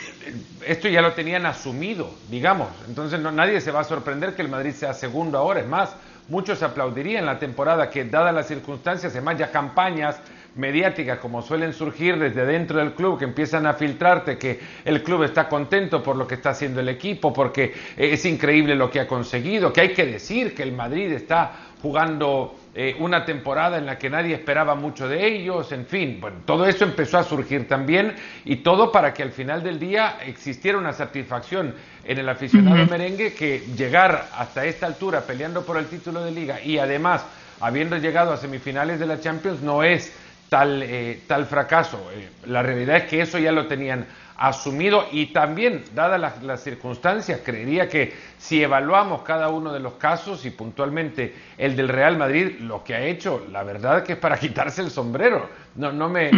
esto 0.66 0.88
ya 0.88 1.02
lo 1.02 1.12
tenían 1.12 1.44
asumido, 1.44 2.14
digamos. 2.30 2.68
Entonces 2.88 3.20
no, 3.20 3.30
nadie 3.30 3.60
se 3.60 3.70
va 3.70 3.80
a 3.80 3.84
sorprender 3.84 4.34
que 4.34 4.42
el 4.42 4.48
Madrid 4.48 4.72
sea 4.72 4.94
segundo 4.94 5.36
ahora. 5.36 5.60
Es 5.60 5.66
más, 5.66 5.94
muchos 6.28 6.62
aplaudirían 6.62 7.26
la 7.26 7.38
temporada 7.38 7.90
que, 7.90 8.04
dadas 8.04 8.34
las 8.34 8.46
circunstancias, 8.46 9.12
además 9.12 9.38
ya 9.38 9.50
campañas 9.50 10.16
mediáticas 10.56 11.18
como 11.18 11.42
suelen 11.42 11.72
surgir 11.72 12.18
desde 12.18 12.46
dentro 12.46 12.78
del 12.78 12.92
club, 12.92 13.18
que 13.18 13.24
empiezan 13.24 13.66
a 13.66 13.74
filtrarte 13.74 14.38
que 14.38 14.60
el 14.84 15.02
club 15.02 15.24
está 15.24 15.48
contento 15.48 16.02
por 16.02 16.16
lo 16.16 16.26
que 16.26 16.36
está 16.36 16.50
haciendo 16.50 16.80
el 16.80 16.88
equipo, 16.88 17.32
porque 17.32 17.72
es 17.96 18.24
increíble 18.24 18.74
lo 18.74 18.90
que 18.90 19.00
ha 19.00 19.06
conseguido, 19.06 19.72
que 19.72 19.80
hay 19.80 19.92
que 19.92 20.06
decir 20.06 20.54
que 20.54 20.62
el 20.62 20.72
Madrid 20.72 21.12
está 21.12 21.52
jugando 21.82 22.54
eh, 22.74 22.96
una 22.98 23.24
temporada 23.24 23.76
en 23.76 23.84
la 23.84 23.98
que 23.98 24.08
nadie 24.08 24.34
esperaba 24.34 24.74
mucho 24.74 25.06
de 25.06 25.26
ellos, 25.26 25.70
en 25.70 25.84
fin, 25.86 26.18
bueno, 26.20 26.38
todo 26.46 26.66
eso 26.66 26.84
empezó 26.84 27.18
a 27.18 27.22
surgir 27.22 27.68
también 27.68 28.14
y 28.44 28.56
todo 28.56 28.90
para 28.90 29.12
que 29.12 29.22
al 29.22 29.32
final 29.32 29.62
del 29.62 29.78
día 29.78 30.16
existiera 30.24 30.78
una 30.78 30.92
satisfacción 30.92 31.74
en 32.04 32.18
el 32.18 32.28
aficionado 32.28 32.86
merengue 32.86 33.34
que 33.34 33.60
llegar 33.76 34.28
hasta 34.36 34.64
esta 34.64 34.86
altura 34.86 35.20
peleando 35.20 35.64
por 35.64 35.76
el 35.76 35.86
título 35.86 36.24
de 36.24 36.32
liga 36.32 36.60
y 36.62 36.78
además 36.78 37.24
habiendo 37.60 37.96
llegado 37.96 38.32
a 38.32 38.38
semifinales 38.38 38.98
de 38.98 39.06
la 39.06 39.20
Champions 39.20 39.60
no 39.60 39.82
es 39.82 40.12
tal, 40.54 40.84
eh, 40.84 41.18
tal 41.26 41.46
fracaso. 41.46 42.12
Eh, 42.14 42.28
la 42.46 42.62
realidad 42.62 42.98
es 42.98 43.04
que 43.04 43.20
eso 43.20 43.40
ya 43.40 43.50
lo 43.50 43.66
tenían 43.66 44.06
asumido 44.36 45.06
y 45.12 45.26
también, 45.26 45.84
dadas 45.94 46.42
las, 46.42 46.62
circunstancias, 46.62 47.40
creería 47.44 47.88
que 47.88 48.14
si 48.38 48.62
evaluamos 48.62 49.22
cada 49.22 49.48
uno 49.48 49.72
de 49.72 49.80
los 49.80 49.94
casos 49.94 50.44
y 50.44 50.50
puntualmente 50.50 51.34
el 51.56 51.76
del 51.76 51.88
Real 51.88 52.16
Madrid, 52.16 52.58
lo 52.60 52.82
que 52.82 52.94
ha 52.94 53.00
hecho, 53.00 53.46
la 53.50 53.62
verdad 53.62 54.02
que 54.02 54.14
es 54.14 54.18
para 54.18 54.36
quitarse 54.38 54.82
el 54.82 54.90
sombrero. 54.90 55.48
No, 55.76 55.90
no, 55.90 56.08
me, 56.08 56.30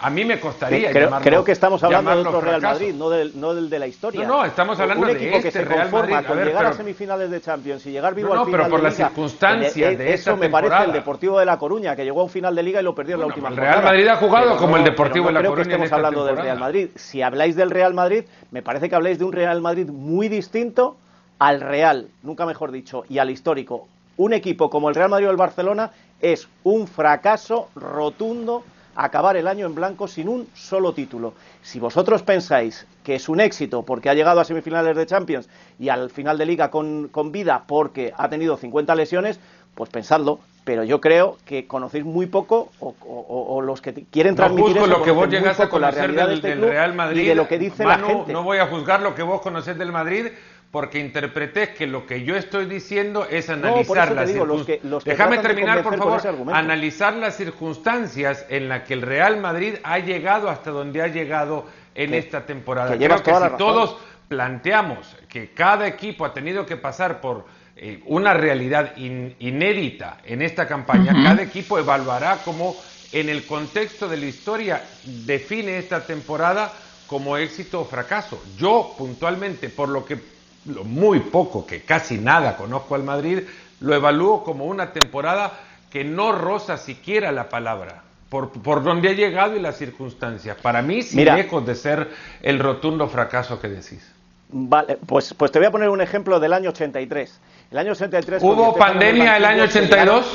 a 0.00 0.10
mí 0.10 0.24
me 0.24 0.38
costaría. 0.38 0.90
creo, 0.90 1.10
creo 1.20 1.44
que 1.44 1.50
estamos 1.50 1.82
hablando 1.82 2.14
de 2.14 2.20
otro 2.20 2.40
Real 2.40 2.62
Madrid, 2.62 2.94
no 2.94 3.10
del, 3.10 3.32
no 3.38 3.52
del 3.52 3.68
de 3.68 3.80
la 3.80 3.88
historia. 3.88 4.22
No, 4.22 4.38
no, 4.38 4.44
estamos 4.44 4.78
hablando 4.78 5.04
un 5.04 5.10
equipo 5.10 5.36
de 5.36 5.42
que 5.42 5.48
este 5.48 5.60
se 5.60 5.64
Real 5.64 5.90
Madrid. 5.90 6.14
con 6.26 6.44
llegar 6.44 6.66
a 6.66 6.72
semifinales 6.72 7.30
de 7.30 7.40
Champions 7.40 7.84
y 7.86 7.90
llegar 7.90 8.14
vivo 8.14 8.32
al 8.32 8.44
final 8.46 8.60
pero 8.60 8.70
por 8.70 8.80
de 8.80 8.84
las 8.84 8.94
circunstancias 8.94 9.92
eh, 9.92 9.96
de 9.96 10.14
eso 10.14 10.36
me 10.36 10.48
parece 10.48 10.84
el 10.84 10.92
Deportivo 10.92 11.38
de 11.40 11.46
la 11.46 11.58
Coruña 11.58 11.96
que 11.96 12.04
llegó 12.04 12.20
a 12.20 12.24
un 12.24 12.30
final 12.30 12.54
de 12.54 12.62
Liga 12.62 12.80
y 12.80 12.84
lo 12.84 12.94
perdió 12.94 13.16
en 13.16 13.20
la 13.22 13.26
última. 13.26 13.48
El 13.48 13.56
Real 13.56 13.82
Madrid 13.82 14.06
ha 14.06 14.16
jugado 14.16 14.56
como 14.56 14.76
el 14.76 14.84
Deportivo 14.84 15.26
de 15.26 15.32
la 15.32 15.40
creo 15.40 15.50
Coruña. 15.50 15.68
que 15.68 15.72
estemos 15.72 15.92
hablando 15.92 16.24
del 16.24 16.36
Real 16.36 16.58
Madrid. 16.58 16.88
Si 16.94 17.22
habláis 17.36 17.54
del 17.54 17.70
Real 17.70 17.92
Madrid, 17.92 18.24
me 18.50 18.62
parece 18.62 18.88
que 18.88 18.94
habláis 18.94 19.18
de 19.18 19.24
un 19.26 19.32
Real 19.32 19.60
Madrid 19.60 19.90
muy 19.90 20.30
distinto 20.30 20.96
al 21.38 21.60
Real, 21.60 22.08
nunca 22.22 22.46
mejor 22.46 22.72
dicho, 22.72 23.04
y 23.10 23.18
al 23.18 23.28
histórico 23.28 23.88
un 24.16 24.32
equipo 24.32 24.70
como 24.70 24.88
el 24.88 24.94
Real 24.94 25.10
Madrid 25.10 25.28
o 25.28 25.30
el 25.30 25.36
Barcelona 25.36 25.90
es 26.22 26.48
un 26.64 26.86
fracaso 26.86 27.68
rotundo 27.74 28.64
acabar 28.94 29.36
el 29.36 29.46
año 29.46 29.66
en 29.66 29.74
blanco 29.74 30.08
sin 30.08 30.30
un 30.30 30.48
solo 30.54 30.94
título. 30.94 31.34
Si 31.60 31.78
vosotros 31.78 32.22
pensáis 32.22 32.86
que 33.04 33.16
es 33.16 33.28
un 33.28 33.40
éxito 33.40 33.82
porque 33.82 34.08
ha 34.08 34.14
llegado 34.14 34.40
a 34.40 34.44
semifinales 34.46 34.96
de 34.96 35.04
Champions 35.04 35.50
y 35.78 35.90
al 35.90 36.08
final 36.08 36.38
de 36.38 36.46
liga 36.46 36.70
con, 36.70 37.10
vida 37.30 37.64
porque 37.66 38.14
ha 38.16 38.30
tenido 38.30 38.56
50 38.56 38.94
lesiones, 38.94 39.38
pues 39.76 39.90
pensadlo. 39.90 40.40
Pero 40.64 40.82
yo 40.82 41.00
creo 41.00 41.36
que 41.44 41.68
conocéis 41.68 42.04
muy 42.04 42.26
poco 42.26 42.72
o, 42.80 43.60
los 43.62 43.80
que 43.80 43.94
quieren 44.10 44.34
transmitir 44.34 44.88
lo 44.88 45.00
que 45.00 45.12
vos 45.12 45.28
llegas 45.28 45.60
a 45.60 45.68
conocer 45.68 46.12
del, 46.12 46.32
este 46.32 46.56
Real 46.56 46.92
Madrid 46.92 47.22
y 47.22 47.26
de 47.26 47.34
lo 47.36 47.46
que 47.46 47.56
dice 47.56 47.84
la 47.84 48.00
gente. 48.00 48.32
No 48.32 48.42
voy 48.42 48.58
a 48.58 48.66
juzgar 48.66 49.00
lo 49.00 49.14
que 49.14 49.22
vos 49.22 49.40
conocés 49.42 49.78
del 49.78 49.92
Madrid 49.92 50.26
porque 50.72 50.98
interpreté 50.98 51.72
que 51.72 51.86
lo 51.86 52.04
que 52.04 52.24
yo 52.24 52.34
estoy 52.34 52.66
diciendo 52.66 53.28
es 53.30 53.48
analizar 53.48 54.10
las 54.10 54.28
circunstancias. 54.28 55.04
Déjame 55.04 55.38
terminar, 55.38 55.84
por 55.84 55.96
favor. 55.96 56.20
Analizar 56.52 57.14
las 57.14 57.36
circunstancias 57.36 58.44
en 58.48 58.68
las 58.68 58.82
que 58.82 58.94
el 58.94 59.02
Real 59.02 59.36
Madrid 59.36 59.76
ha 59.84 60.00
llegado 60.00 60.50
hasta 60.50 60.72
donde 60.72 61.00
ha 61.00 61.06
llegado 61.06 61.66
en 61.94 62.12
esta 62.12 62.44
temporada. 62.44 62.96
Creo 62.96 63.22
que 63.22 63.32
si 63.32 63.56
todos 63.56 63.96
planteamos 64.26 65.16
que 65.28 65.52
cada 65.52 65.86
equipo 65.86 66.24
ha 66.24 66.34
tenido 66.34 66.66
que 66.66 66.76
pasar 66.76 67.20
por 67.20 67.44
eh, 67.78 68.00
una 68.06 68.32
realidad 68.32 68.96
inédita 68.96 70.18
en 70.24 70.40
esta 70.40 70.66
campaña, 70.66 71.12
cada 71.22 71.42
equipo 71.42 71.78
evaluará 71.78 72.38
cómo 72.42 72.74
en 73.12 73.28
el 73.28 73.44
contexto 73.44 74.08
de 74.08 74.16
la 74.16 74.26
historia 74.26 74.82
define 75.04 75.78
esta 75.78 76.06
temporada 76.06 76.72
como 77.06 77.36
éxito 77.36 77.82
o 77.82 77.84
fracaso. 77.84 78.42
Yo 78.56 78.94
puntualmente, 78.96 79.68
por 79.68 79.90
lo 79.90 80.06
que 80.06 80.18
lo 80.64 80.84
muy 80.84 81.20
poco, 81.20 81.66
que 81.66 81.82
casi 81.82 82.18
nada 82.18 82.56
conozco 82.56 82.94
al 82.94 83.04
Madrid, 83.04 83.40
lo 83.80 83.94
evalúo 83.94 84.42
como 84.42 84.64
una 84.64 84.92
temporada 84.92 85.52
que 85.90 86.02
no 86.02 86.32
roza 86.32 86.78
siquiera 86.78 87.30
la 87.30 87.48
palabra. 87.48 88.02
Por, 88.30 88.50
por 88.50 88.82
donde 88.82 89.10
ha 89.10 89.12
llegado 89.12 89.54
y 89.54 89.60
las 89.60 89.76
circunstancias. 89.76 90.56
Para 90.60 90.82
mí, 90.82 91.02
sí 91.02 91.24
lejos 91.24 91.64
de 91.64 91.76
ser 91.76 92.10
el 92.42 92.58
rotundo 92.58 93.06
fracaso 93.08 93.60
que 93.60 93.68
decís. 93.68 94.04
Vale, 94.48 94.98
pues, 95.06 95.32
pues 95.34 95.52
te 95.52 95.58
voy 95.58 95.66
a 95.66 95.70
poner 95.70 95.88
un 95.88 96.00
ejemplo 96.00 96.40
del 96.40 96.52
año 96.52 96.70
83. 96.70 97.40
El 97.70 97.78
año 97.78 97.92
83. 97.92 98.42
¿Hubo 98.42 98.74
pandemia 98.74 99.36
el 99.36 99.44
año 99.44 99.64
82? 99.64 100.26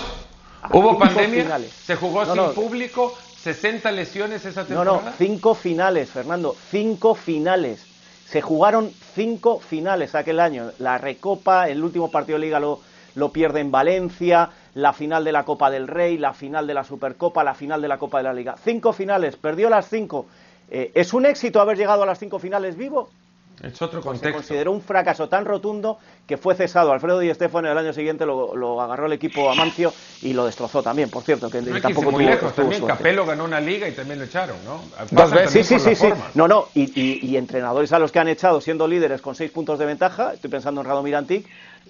¿Hubo 0.72 0.98
pandemia? 0.98 1.60
¿Se 1.86 1.96
jugó 1.96 2.26
sin 2.26 2.54
público? 2.54 3.14
¿60 3.44 3.92
lesiones 3.92 4.46
esa 4.46 4.66
temporada? 4.66 5.00
No, 5.00 5.06
no, 5.06 5.12
cinco 5.18 5.56
finales, 5.56 6.10
Fernando. 6.10 6.56
Cinco 6.70 7.16
finales. 7.16 7.86
Se 8.28 8.42
jugaron 8.42 8.92
cinco 9.16 9.60
finales 9.60 10.14
aquel 10.14 10.40
año. 10.40 10.72
La 10.80 10.98
Recopa, 10.98 11.68
el 11.68 11.84
último 11.84 12.12
partido 12.12 12.38
de 12.38 12.46
Liga 12.46 12.60
lo, 12.60 12.80
lo 13.16 13.32
pierde 13.32 13.60
en 13.60 13.72
Valencia, 13.72 14.50
la 14.76 14.94
final 14.94 15.24
de 15.24 15.32
la 15.32 15.44
Copa 15.44 15.70
del 15.70 15.88
Rey, 15.88 16.18
la 16.18 16.34
final 16.34 16.68
de 16.68 16.74
la 16.74 16.84
Supercopa, 16.84 17.44
la 17.44 17.56
final 17.56 17.82
de 17.82 17.88
la 17.88 17.98
Copa 17.98 18.20
de 18.20 18.24
la 18.24 18.34
Liga. 18.34 18.56
Cinco 18.64 18.94
finales, 18.94 19.36
perdió 19.36 19.70
las 19.70 19.90
cinco. 19.90 20.28
Eh, 20.70 20.92
¿Es 20.96 21.14
un 21.14 21.26
éxito 21.26 21.60
haber 21.60 21.78
llegado 21.78 22.04
a 22.04 22.06
las 22.06 22.20
cinco 22.20 22.40
finales 22.40 22.78
vivo? 22.78 23.10
Es 23.62 23.82
otro 23.82 24.02
contexto. 24.02 24.28
Se 24.28 24.34
consideró 24.34 24.72
un 24.72 24.82
fracaso 24.82 25.30
tan 25.30 25.46
rotundo 25.46 26.00
que 26.26 26.38
fue 26.38 26.56
cesado. 26.56 26.92
Alfredo 26.92 27.20
Di 27.20 27.34
Stéfano 27.34 27.72
el 27.72 27.78
año 27.78 27.94
siguiente 27.94 28.26
lo, 28.26 28.82
agarró 28.82 29.06
el 29.06 29.14
equipo 29.14 29.50
Amancio 29.52 29.94
y 30.22 30.34
lo 30.34 30.46
destrozó 30.46 30.82
también, 30.82 31.10
por 31.10 31.24
cierto. 31.24 31.50
Que 31.50 31.62
tampoco 31.62 32.12
muy 32.12 32.26
lejos, 32.26 32.54
también 32.54 32.86
Capello 32.86 33.26
ganó 33.26 33.46
una 33.46 33.60
liga 33.60 33.88
y 33.88 33.92
también 33.92 34.20
lo 34.20 34.26
echaron, 34.26 34.58
¿no? 34.66 34.82
Dos 35.12 35.32
veces. 35.32 35.66
Sí, 35.68 35.80
sí, 35.80 35.96
sí, 35.96 36.08
No, 36.34 36.48
no. 36.48 36.68
Y, 36.74 37.36
entrenadores 37.36 37.92
a 37.94 38.00
los 38.00 38.12
que 38.12 38.20
han 38.20 38.28
echado 38.28 38.62
siendo 38.62 38.88
líderes 38.88 39.22
con 39.22 39.36
seis 39.36 39.52
puntos 39.52 39.80
de 39.80 39.86
ventaja, 39.86 40.34
estoy 40.34 40.50
pensando 40.50 40.82
en 40.82 40.88
Radomir 40.88 41.16
Antic, 41.16 41.48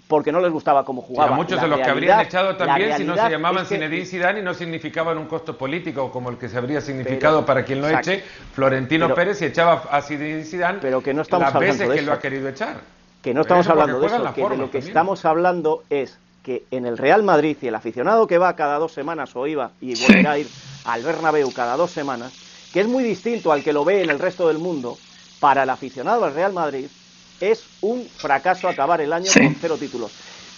porque 0.07 0.31
no 0.31 0.41
les 0.41 0.51
gustaba 0.51 0.83
cómo 0.83 1.01
jugaba. 1.01 1.33
a 1.33 1.35
muchos 1.35 1.61
de 1.61 1.67
los 1.67 1.79
que 1.79 1.89
habrían 1.89 2.19
echado 2.19 2.57
también 2.57 2.97
si 2.97 3.03
no 3.05 3.15
se 3.15 3.29
llamaban 3.29 3.65
Zinedine 3.65 4.05
Zidane 4.05 4.39
y 4.41 4.43
no 4.43 4.53
significaban 4.53 5.17
un 5.17 5.25
costo 5.25 5.57
político 5.57 6.11
como 6.11 6.29
el 6.29 6.37
que 6.37 6.49
se 6.49 6.57
habría 6.57 6.81
significado 6.81 7.45
para 7.45 7.63
quien 7.63 7.81
lo 7.81 7.89
eche 7.89 8.23
Florentino 8.53 9.13
Pérez 9.13 9.41
y 9.41 9.45
echaba 9.45 9.83
a 9.89 10.01
Zinedine 10.01 10.43
Zidane 10.43 10.79
pero 10.81 11.01
que 11.01 11.13
no 11.13 11.21
estamos 11.21 11.53
las 11.53 11.59
veces 11.59 11.89
que 11.89 12.01
lo 12.01 12.13
ha 12.13 12.19
querido 12.19 12.49
echar. 12.49 12.81
Que 13.21 13.33
no 13.33 13.41
estamos 13.41 13.67
hablando 13.69 13.99
de 13.99 14.07
eso, 14.07 14.33
que 14.33 14.49
de 14.49 14.57
lo 14.57 14.71
que 14.71 14.77
estamos 14.79 15.25
hablando 15.25 15.83
es 15.89 16.17
que 16.43 16.65
en 16.71 16.85
el 16.85 16.97
Real 16.97 17.23
Madrid 17.23 17.55
y 17.61 17.67
el 17.67 17.75
aficionado 17.75 18.27
que 18.27 18.37
va 18.37 18.55
cada 18.55 18.79
dos 18.79 18.93
semanas 18.93 19.35
o 19.35 19.45
iba 19.47 19.71
y 19.79 19.93
volverá 20.01 20.31
a 20.31 20.39
ir 20.39 20.47
al 20.85 21.03
Bernabéu 21.03 21.53
cada 21.53 21.77
dos 21.77 21.91
semanas, 21.91 22.33
que 22.73 22.81
es 22.81 22.87
muy 22.87 23.03
distinto 23.03 23.51
al 23.51 23.63
que 23.63 23.73
lo 23.73 23.85
ve 23.85 24.01
en 24.01 24.09
el 24.09 24.19
resto 24.19 24.47
del 24.47 24.57
mundo, 24.57 24.97
para 25.39 25.63
el 25.63 25.69
aficionado 25.69 26.25
al 26.25 26.33
Real 26.33 26.53
Madrid 26.53 26.87
es 27.41 27.63
un 27.81 28.07
fracaso 28.07 28.67
acabar 28.67 29.01
el 29.01 29.11
año 29.11 29.31
con 29.33 29.55
cero 29.59 29.77
títulos. 29.77 30.11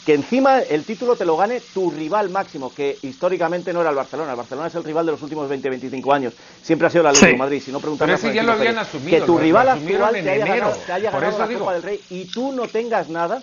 Que 0.06 0.14
encima 0.14 0.60
el 0.60 0.84
título 0.84 1.16
te 1.16 1.24
lo 1.24 1.38
gane 1.38 1.62
tu 1.74 1.90
rival 1.90 2.30
máximo, 2.30 2.74
que 2.74 2.98
históricamente 3.04 3.72
no 3.72 3.80
era 3.80 3.90
el 3.90 3.96
Barcelona. 3.96 4.32
El 4.32 4.38
Barcelona 4.38 4.68
es 4.68 4.76
el 4.76 4.84
rival 4.84 5.06
de 5.06 5.14
los 5.14 5.22
últimos 5.22 5.50
20-25 5.50 6.14
años. 6.14 6.34
Siempre 6.62 6.88
ha 6.88 6.90
sido 6.90 7.04
la 7.06 7.14
Liga 7.14 7.28
de 7.28 7.38
Madrid. 7.38 7.62
Si 7.64 7.72
no 7.72 7.80
preguntas 7.80 8.22
ya 8.22 8.44
lo 8.44 8.52
habían 8.52 8.78
asumido. 8.78 9.20
Que 9.20 9.26
tu 9.26 9.38
rival 9.38 9.70
actual 9.70 10.14
te 10.14 10.30
haya 10.30 10.46
ganado, 10.46 10.78
te 10.86 10.92
haya 10.92 11.10
ganado 11.10 11.38
la 11.38 11.58
Copa 11.58 11.74
del 11.74 11.84
Rey 11.84 12.02
y 12.10 12.26
tú 12.26 12.52
no 12.52 12.68
tengas 12.68 13.08
nada, 13.08 13.42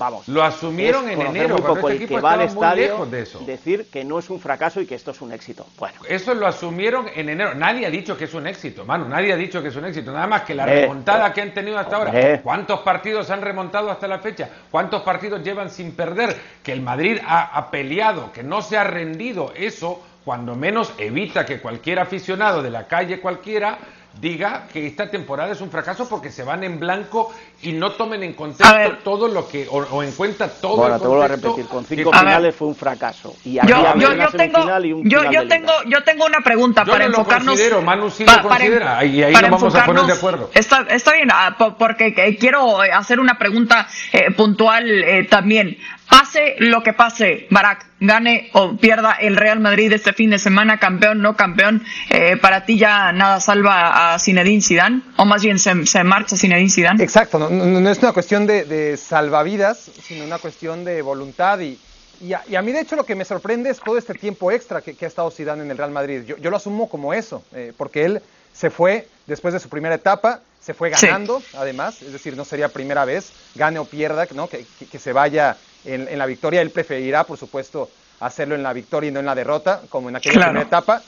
vamos. 0.00 0.26
Lo 0.26 0.42
asumieron 0.42 1.08
en 1.08 1.20
enero. 1.20 1.58
Muy 1.58 1.62
poco 1.62 1.90
este 1.90 2.04
el 2.04 2.08
que 2.08 2.20
va 2.20 2.32
al 2.32 2.40
estadio 2.40 3.06
de 3.06 3.22
eso. 3.22 3.38
decir 3.40 3.86
que 3.92 4.02
no 4.02 4.18
es 4.18 4.30
un 4.30 4.40
fracaso 4.40 4.80
y 4.80 4.86
que 4.86 4.96
esto 4.96 5.12
es 5.12 5.20
un 5.20 5.32
éxito. 5.32 5.66
Bueno. 5.78 6.00
Eso 6.08 6.34
lo 6.34 6.46
asumieron 6.46 7.06
en 7.14 7.28
enero. 7.28 7.54
Nadie 7.54 7.86
ha 7.86 7.90
dicho 7.90 8.16
que 8.16 8.24
es 8.24 8.34
un 8.34 8.46
éxito, 8.46 8.84
mano. 8.84 9.06
Nadie 9.06 9.32
ha 9.32 9.36
dicho 9.36 9.62
que 9.62 9.68
es 9.68 9.76
un 9.76 9.84
éxito. 9.84 10.10
Nada 10.10 10.26
más 10.26 10.42
que 10.42 10.54
la 10.54 10.66
remontada 10.66 11.32
que 11.32 11.42
han 11.42 11.54
tenido 11.54 11.78
hasta 11.78 11.96
ahora. 11.96 12.40
¿Cuántos 12.42 12.80
partidos 12.80 13.30
han 13.30 13.42
remontado 13.42 13.90
hasta 13.90 14.08
la 14.08 14.18
fecha? 14.18 14.48
¿Cuántos 14.70 15.02
partidos 15.02 15.44
llevan 15.44 15.70
sin 15.70 15.92
perder? 15.92 16.36
Que 16.62 16.72
el 16.72 16.80
Madrid 16.80 17.18
ha, 17.24 17.56
ha 17.56 17.70
peleado, 17.70 18.32
que 18.32 18.42
no 18.42 18.62
se 18.62 18.78
ha 18.78 18.84
rendido. 18.84 19.52
Eso, 19.54 20.02
cuando 20.24 20.56
menos, 20.56 20.92
evita 20.96 21.44
que 21.44 21.60
cualquier 21.60 21.98
aficionado 21.98 22.62
de 22.62 22.70
la 22.70 22.86
calle 22.86 23.20
cualquiera 23.20 23.78
diga 24.20 24.66
que 24.72 24.86
esta 24.86 25.10
temporada 25.10 25.52
es 25.52 25.60
un 25.60 25.70
fracaso 25.70 26.08
porque 26.08 26.30
se 26.30 26.42
van 26.42 26.64
en 26.64 26.78
blanco 26.78 27.32
y 27.62 27.72
no 27.72 27.92
tomen 27.92 28.22
en 28.22 28.34
contexto 28.34 28.98
todo 29.04 29.28
lo 29.28 29.48
que 29.48 29.66
o, 29.70 30.02
en 30.02 30.12
cuenta 30.12 30.48
todo 30.48 30.76
bueno, 30.76 30.98
te 30.98 31.06
vuelvo 31.06 31.22
a 31.22 31.28
repetir 31.28 31.66
con 31.66 31.84
cinco 31.84 32.12
finales 32.12 32.54
fue 32.54 32.68
un 32.68 32.74
fracaso 32.74 33.36
y 33.44 33.58
aquí 33.58 33.68
yo, 33.68 33.94
yo, 33.96 34.14
yo 34.14 34.30
tengo 34.30 34.80
y 34.84 34.92
un 34.92 35.08
yo, 35.08 35.30
yo 35.30 35.46
tengo 35.46 35.72
yo 35.86 36.02
tengo 36.02 36.26
una 36.26 36.40
pregunta 36.40 36.84
para 36.84 37.08
no 37.08 37.18
enfocarnos 37.18 37.46
lo 37.46 37.52
considero 37.52 37.82
Manu 37.82 38.10
sí 38.10 38.24
lo 38.24 38.42
considera 38.42 39.04
y 39.04 39.22
ahí 39.22 39.32
nos 39.32 39.50
vamos 39.50 39.74
a 39.74 39.84
poner 39.84 40.04
de 40.04 40.12
acuerdo. 40.12 40.50
Está, 40.54 40.86
está 40.90 41.12
bien 41.12 41.28
ah, 41.32 41.56
porque 41.78 42.36
quiero 42.38 42.80
hacer 42.80 43.20
una 43.20 43.38
pregunta 43.38 43.86
eh, 44.12 44.30
puntual 44.32 44.88
eh, 44.88 45.26
también 45.28 45.78
Pase 46.10 46.56
lo 46.58 46.82
que 46.82 46.92
pase, 46.92 47.46
Barak, 47.50 47.86
gane 48.00 48.50
o 48.54 48.76
pierda 48.76 49.12
el 49.12 49.36
Real 49.36 49.60
Madrid 49.60 49.92
este 49.92 50.12
fin 50.12 50.30
de 50.30 50.40
semana, 50.40 50.80
campeón, 50.80 51.22
no 51.22 51.36
campeón, 51.36 51.84
eh, 52.08 52.36
para 52.36 52.64
ti 52.64 52.76
ya 52.76 53.12
nada 53.12 53.38
salva 53.38 54.12
a 54.12 54.18
Zinedine 54.18 54.60
Zidane, 54.60 55.02
o 55.18 55.24
más 55.24 55.44
bien 55.44 55.60
se, 55.60 56.02
marcha 56.02 56.36
Zinedine 56.36 56.68
Zidane. 56.68 57.04
Exacto, 57.04 57.38
no, 57.38 57.88
es 57.88 57.98
una 57.98 58.12
cuestión 58.12 58.44
de, 58.44 58.96
salvavidas, 58.96 59.88
sino 60.02 60.24
una 60.24 60.38
cuestión 60.38 60.84
de 60.84 61.00
voluntad 61.00 61.60
y, 61.60 61.78
y 62.20 62.34
a, 62.34 62.60
mí 62.60 62.72
de 62.72 62.80
hecho 62.80 62.96
lo 62.96 63.06
que 63.06 63.14
me 63.14 63.24
sorprende 63.24 63.70
es 63.70 63.78
todo 63.78 63.96
este 63.96 64.14
tiempo 64.14 64.50
extra 64.50 64.82
que, 64.82 64.96
ha 65.00 65.08
estado 65.08 65.30
Zidane 65.30 65.62
en 65.62 65.70
el 65.70 65.78
Real 65.78 65.92
Madrid. 65.92 66.22
Yo, 66.26 66.50
lo 66.50 66.56
asumo 66.56 66.88
como 66.88 67.14
eso, 67.14 67.44
eh, 67.54 67.72
porque 67.76 68.04
él 68.04 68.20
se 68.52 68.70
fue 68.70 69.06
después 69.28 69.54
de 69.54 69.60
su 69.60 69.68
primera 69.68 69.94
etapa, 69.94 70.40
se 70.60 70.74
fue 70.74 70.90
ganando, 70.90 71.40
además, 71.54 72.02
es 72.02 72.12
decir, 72.12 72.36
no 72.36 72.44
sería 72.44 72.68
primera 72.68 73.04
vez, 73.04 73.30
gane 73.54 73.78
o 73.78 73.84
pierda, 73.84 74.26
¿no? 74.34 74.48
que, 74.48 74.66
que 74.90 74.98
se 74.98 75.12
vaya 75.12 75.56
en, 75.84 76.18
la 76.18 76.26
victoria. 76.26 76.60
Él 76.60 76.70
preferirá, 76.70 77.24
por 77.24 77.38
supuesto, 77.38 77.90
hacerlo 78.20 78.54
en 78.54 78.62
la 78.62 78.72
victoria 78.72 79.08
y 79.08 79.12
no 79.12 79.20
en 79.20 79.26
la 79.26 79.34
derrota, 79.34 79.82
como 79.88 80.08
en 80.08 80.16
aquella 80.16 80.46
primera 80.46 80.62
etapa. 80.62 81.02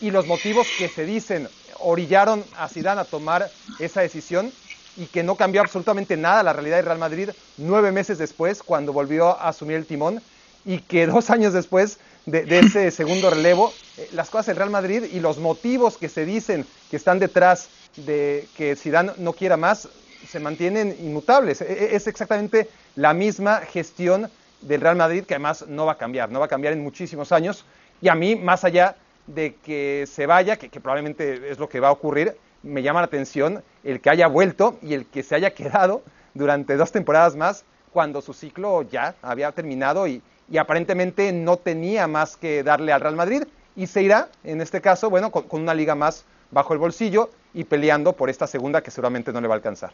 Y 0.00 0.10
los 0.10 0.26
motivos 0.26 0.66
que 0.78 0.88
se 0.88 1.04
dicen 1.04 1.48
orillaron 1.80 2.44
a 2.56 2.68
Zidane 2.68 3.00
a 3.00 3.04
tomar 3.04 3.50
esa 3.78 4.00
decisión 4.00 4.52
y 4.96 5.06
que 5.06 5.22
no 5.22 5.36
cambió 5.36 5.60
absolutamente 5.60 6.16
nada 6.16 6.42
la 6.42 6.52
realidad 6.52 6.76
de 6.76 6.82
Real 6.82 6.98
Madrid 6.98 7.30
nueve 7.56 7.92
meses 7.92 8.18
después, 8.18 8.62
cuando 8.62 8.92
volvió 8.92 9.28
a 9.28 9.48
asumir 9.48 9.76
el 9.76 9.86
timón, 9.86 10.22
y 10.64 10.78
que 10.78 11.06
dos 11.08 11.30
años 11.30 11.52
después 11.52 11.98
de, 12.26 12.58
ese 12.58 12.90
segundo 12.90 13.30
relevo, 13.30 13.72
eh, 13.98 14.08
las 14.12 14.30
cosas 14.30 14.46
del 14.46 14.56
Real 14.56 14.70
Madrid 14.70 15.04
y 15.12 15.20
los 15.20 15.38
motivos 15.38 15.98
que 15.98 16.08
se 16.08 16.24
dicen 16.24 16.64
que 16.90 16.96
están 16.96 17.18
detrás 17.18 17.68
de 17.96 18.48
que 18.56 18.76
Zidane 18.76 19.12
no 19.18 19.34
quiera 19.34 19.56
más 19.56 19.88
se 20.26 20.40
mantienen 20.40 20.96
inmutables. 21.00 21.60
E, 21.60 21.72
e, 21.72 21.96
es 21.96 22.06
exactamente 22.06 22.68
la 22.96 23.14
misma 23.14 23.60
gestión 23.60 24.30
del 24.60 24.80
Real 24.80 24.96
Madrid 24.96 25.24
que 25.24 25.34
además 25.34 25.66
no 25.68 25.86
va 25.86 25.92
a 25.92 25.98
cambiar, 25.98 26.30
no 26.30 26.40
va 26.40 26.46
a 26.46 26.48
cambiar 26.48 26.72
en 26.72 26.82
muchísimos 26.82 27.32
años. 27.32 27.64
Y 28.00 28.08
a 28.08 28.14
mí, 28.14 28.36
más 28.36 28.64
allá 28.64 28.96
de 29.26 29.54
que 29.56 30.06
se 30.10 30.26
vaya, 30.26 30.56
que, 30.56 30.68
probablemente 30.68 31.50
es 31.50 31.58
lo 31.58 31.68
que 31.68 31.80
va 31.80 31.88
a 31.88 31.92
ocurrir, 31.92 32.36
me 32.62 32.82
llama 32.82 33.00
la 33.00 33.06
atención 33.06 33.62
el 33.82 34.00
que 34.00 34.10
haya 34.10 34.26
vuelto 34.26 34.78
y 34.82 34.94
el 34.94 35.06
que 35.06 35.22
se 35.22 35.34
haya 35.34 35.54
quedado 35.54 36.02
durante 36.34 36.76
dos 36.76 36.92
temporadas 36.92 37.36
más 37.36 37.64
cuando 37.92 38.20
su 38.20 38.32
ciclo 38.32 38.82
ya 38.82 39.14
había 39.22 39.52
terminado 39.52 40.06
y, 40.06 40.22
aparentemente 40.58 41.32
no 41.32 41.56
tenía 41.56 42.06
más 42.06 42.36
que 42.36 42.62
darle 42.62 42.92
al 42.92 43.00
Real 43.00 43.16
Madrid 43.16 43.44
y 43.76 43.86
se 43.86 44.02
irá, 44.02 44.28
en 44.44 44.60
este 44.60 44.80
caso, 44.82 45.08
bueno, 45.08 45.30
con 45.30 45.62
una 45.62 45.72
liga 45.72 45.94
más 45.94 46.26
bajo 46.50 46.74
el 46.74 46.78
bolsillo 46.78 47.30
y 47.54 47.64
peleando 47.64 48.12
por 48.12 48.28
esta 48.28 48.46
segunda 48.46 48.82
que 48.82 48.90
seguramente 48.90 49.32
no 49.32 49.40
le 49.40 49.48
va 49.48 49.54
a 49.54 49.56
alcanzar. 49.56 49.92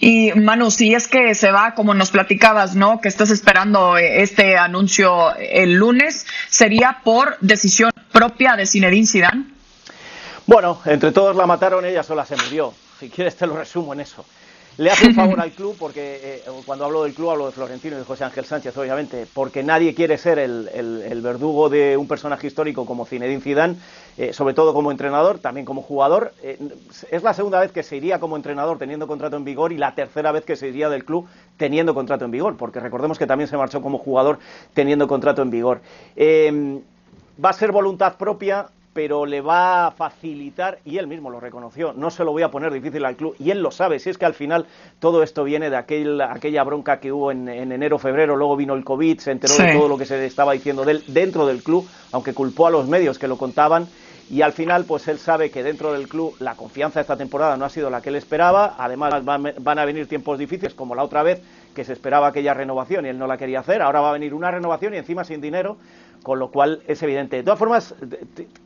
Y 0.00 0.32
Manu, 0.32 0.70
si 0.70 0.94
es 0.94 1.08
que 1.08 1.34
se 1.34 1.50
va, 1.50 1.74
como 1.74 1.94
nos 1.94 2.10
platicabas, 2.10 2.74
¿no? 2.74 3.00
Que 3.00 3.08
estás 3.08 3.30
esperando 3.30 3.96
eh, 3.96 4.22
este 4.22 4.56
anuncio 4.56 5.34
el 5.36 5.74
lunes, 5.74 6.26
¿sería 6.48 7.00
por 7.04 7.38
decisión 7.40 7.90
propia 8.12 8.56
de 8.56 8.66
Zinedine 8.66 9.06
Zidane? 9.06 9.44
Bueno, 10.46 10.80
entre 10.84 11.12
todos 11.12 11.34
la 11.36 11.46
mataron, 11.46 11.84
ella 11.84 12.02
sola 12.02 12.26
se 12.26 12.36
murió. 12.36 12.74
Si 13.00 13.08
quieres 13.08 13.36
te 13.36 13.46
lo 13.46 13.56
resumo 13.56 13.92
en 13.94 14.00
eso 14.00 14.24
le 14.76 14.90
hace 14.90 15.06
un 15.06 15.14
favor 15.14 15.40
al 15.40 15.52
club, 15.52 15.76
porque 15.78 16.42
eh, 16.46 16.50
cuando 16.66 16.84
hablo 16.84 17.04
del 17.04 17.14
club 17.14 17.30
hablo 17.30 17.46
de 17.46 17.52
Florentino 17.52 17.96
y 17.96 17.98
de 17.98 18.04
José 18.04 18.24
Ángel 18.24 18.44
Sánchez, 18.44 18.76
obviamente, 18.76 19.26
porque 19.32 19.62
nadie 19.62 19.94
quiere 19.94 20.18
ser 20.18 20.38
el, 20.38 21.20
verdugo 21.22 21.68
de 21.68 21.96
un 21.96 22.06
personaje 22.06 22.46
histórico 22.46 22.84
como 22.84 23.06
Zinedine 23.06 23.40
Zidane, 23.40 23.76
eh, 24.18 24.32
sobre 24.32 24.54
todo 24.54 24.74
como 24.74 24.90
entrenador, 24.90 25.38
también 25.38 25.64
como 25.64 25.82
jugador. 25.82 26.32
Eh, 26.42 26.58
es 27.10 27.22
la 27.22 27.34
segunda 27.34 27.60
vez 27.60 27.72
que 27.72 27.82
se 27.82 27.96
iría 27.96 28.18
como 28.18 28.36
entrenador 28.36 28.78
teniendo 28.78 29.06
contrato 29.06 29.36
en 29.36 29.44
vigor 29.44 29.72
y 29.72 29.78
la 29.78 29.94
tercera 29.94 30.32
vez 30.32 30.44
que 30.44 30.56
se 30.56 30.68
iría 30.68 30.88
del 30.88 31.04
club 31.04 31.26
teniendo 31.56 31.94
contrato 31.94 32.24
en 32.24 32.30
vigor, 32.30 32.56
porque 32.56 32.80
recordemos 32.80 33.18
que 33.18 33.26
también 33.26 33.48
se 33.48 33.56
marchó 33.56 33.80
como 33.80 33.98
jugador 33.98 34.38
teniendo 34.74 35.08
contrato 35.08 35.42
en 35.42 35.50
vigor. 35.50 35.80
va 36.16 37.50
a 37.50 37.52
ser 37.52 37.72
voluntad 37.72 38.16
propia, 38.16 38.66
pero 38.94 39.26
le 39.26 39.40
va 39.40 39.88
a 39.88 39.90
facilitar, 39.90 40.78
y 40.84 40.98
él 40.98 41.08
mismo 41.08 41.28
lo 41.28 41.40
reconoció, 41.40 41.92
no 41.92 42.10
se 42.10 42.24
lo 42.24 42.30
voy 42.30 42.44
a 42.44 42.50
poner 42.50 42.72
difícil 42.72 43.04
al 43.04 43.16
club, 43.16 43.34
y 43.38 43.50
él 43.50 43.60
lo 43.60 43.72
sabe, 43.72 43.98
si 43.98 44.08
es 44.08 44.16
que 44.16 44.24
al 44.24 44.34
final 44.34 44.66
todo 45.00 45.22
esto 45.22 45.44
viene 45.44 45.68
de 45.68 45.76
aquel, 45.76 46.20
aquella 46.20 46.62
bronca 46.62 47.00
que 47.00 47.12
hubo 47.12 47.32
en, 47.32 47.48
enero, 47.48 47.98
febrero, 47.98 48.36
luego 48.36 48.56
vino 48.56 48.74
el 48.74 48.84
COVID, 48.84 49.18
se 49.18 49.32
enteró 49.32 49.54
de 49.56 49.72
todo 49.72 49.88
lo 49.88 49.98
que 49.98 50.06
se 50.06 50.24
estaba 50.24 50.52
diciendo 50.52 50.84
de 50.84 50.92
él 50.92 51.04
dentro 51.08 51.44
del 51.46 51.62
club, 51.62 51.86
aunque 52.12 52.32
culpó 52.32 52.68
a 52.68 52.70
los 52.70 52.86
medios 52.86 53.18
que 53.18 53.28
lo 53.28 53.36
contaban, 53.36 53.88
y 54.30 54.42
al 54.42 54.52
final 54.52 54.84
pues 54.84 55.06
él 55.08 55.18
sabe 55.18 55.50
que 55.50 55.62
dentro 55.62 55.92
del 55.92 56.08
club 56.08 56.34
la 56.38 56.54
confianza 56.54 57.00
de 57.00 57.02
esta 57.02 57.16
temporada 57.16 57.56
no 57.56 57.64
ha 57.64 57.68
sido 57.68 57.90
la 57.90 58.00
que 58.00 58.08
él 58.08 58.16
esperaba, 58.16 58.74
además 58.78 59.22
van 59.24 59.78
a 59.78 59.84
venir 59.84 60.08
tiempos 60.08 60.38
difíciles 60.38 60.74
como 60.74 60.94
la 60.94 61.02
otra 61.02 61.22
vez 61.22 61.42
que 61.74 61.84
se 61.84 61.92
esperaba 61.92 62.28
aquella 62.28 62.54
renovación 62.54 63.04
y 63.04 63.08
él 63.08 63.18
no 63.18 63.26
la 63.26 63.36
quería 63.36 63.60
hacer, 63.60 63.82
ahora 63.82 64.00
va 64.00 64.10
a 64.10 64.12
venir 64.12 64.32
una 64.32 64.50
renovación 64.50 64.94
y 64.94 64.98
encima 64.98 65.24
sin 65.24 65.40
dinero, 65.40 65.76
con 66.24 66.38
lo 66.38 66.50
cual 66.50 66.82
es 66.88 67.02
evidente. 67.02 67.36
De 67.36 67.42
todas 67.42 67.58
formas, 67.58 67.94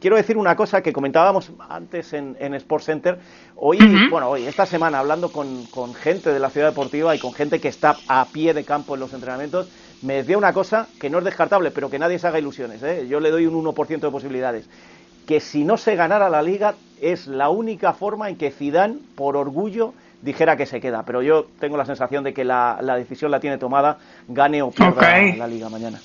quiero 0.00 0.16
decir 0.16 0.38
una 0.38 0.54
cosa 0.54 0.80
que 0.80 0.92
comentábamos 0.92 1.50
antes 1.68 2.12
en, 2.12 2.36
en 2.38 2.54
Sports 2.54 2.86
Center. 2.86 3.18
Hoy, 3.56 3.78
bueno, 4.10 4.30
hoy, 4.30 4.46
esta 4.46 4.64
semana, 4.64 5.00
hablando 5.00 5.32
con, 5.32 5.66
gente 5.94 6.32
de 6.32 6.38
la 6.38 6.50
ciudad 6.50 6.68
deportiva 6.68 7.16
y 7.16 7.18
con 7.18 7.32
gente 7.32 7.60
que 7.60 7.66
está 7.66 7.96
a 8.06 8.24
pie 8.26 8.54
de 8.54 8.62
campo 8.64 8.94
en 8.94 9.00
los 9.00 9.12
entrenamientos, 9.12 9.68
me 10.02 10.14
decía 10.14 10.38
una 10.38 10.52
cosa 10.52 10.86
que 11.00 11.10
no 11.10 11.18
es 11.18 11.24
descartable, 11.24 11.72
pero 11.72 11.90
que 11.90 11.98
nadie 11.98 12.20
se 12.20 12.28
haga 12.28 12.38
ilusiones. 12.38 12.80
¿eh? 12.84 13.08
Yo 13.08 13.18
le 13.18 13.32
doy 13.32 13.46
un 13.46 13.64
1% 13.64 13.98
de 13.98 14.10
posibilidades. 14.10 14.70
Que 15.26 15.40
si 15.40 15.64
no 15.64 15.76
se 15.76 15.96
ganara 15.96 16.30
la 16.30 16.42
liga, 16.42 16.76
es 17.00 17.26
la 17.26 17.50
única 17.50 17.92
forma 17.92 18.28
en 18.28 18.36
que 18.36 18.52
Zidane, 18.52 18.98
por 19.16 19.36
orgullo, 19.36 19.94
dijera 20.22 20.56
que 20.56 20.64
se 20.64 20.80
queda. 20.80 21.02
Pero 21.02 21.22
yo 21.22 21.46
tengo 21.58 21.76
la 21.76 21.84
sensación 21.84 22.22
de 22.22 22.32
que 22.32 22.44
la, 22.44 22.78
decisión 22.96 23.32
la 23.32 23.40
tiene 23.40 23.58
tomada, 23.58 23.98
gane 24.28 24.62
o 24.62 24.70
pierda 24.70 25.20
la 25.36 25.48
liga 25.48 25.68
mañana. 25.68 25.98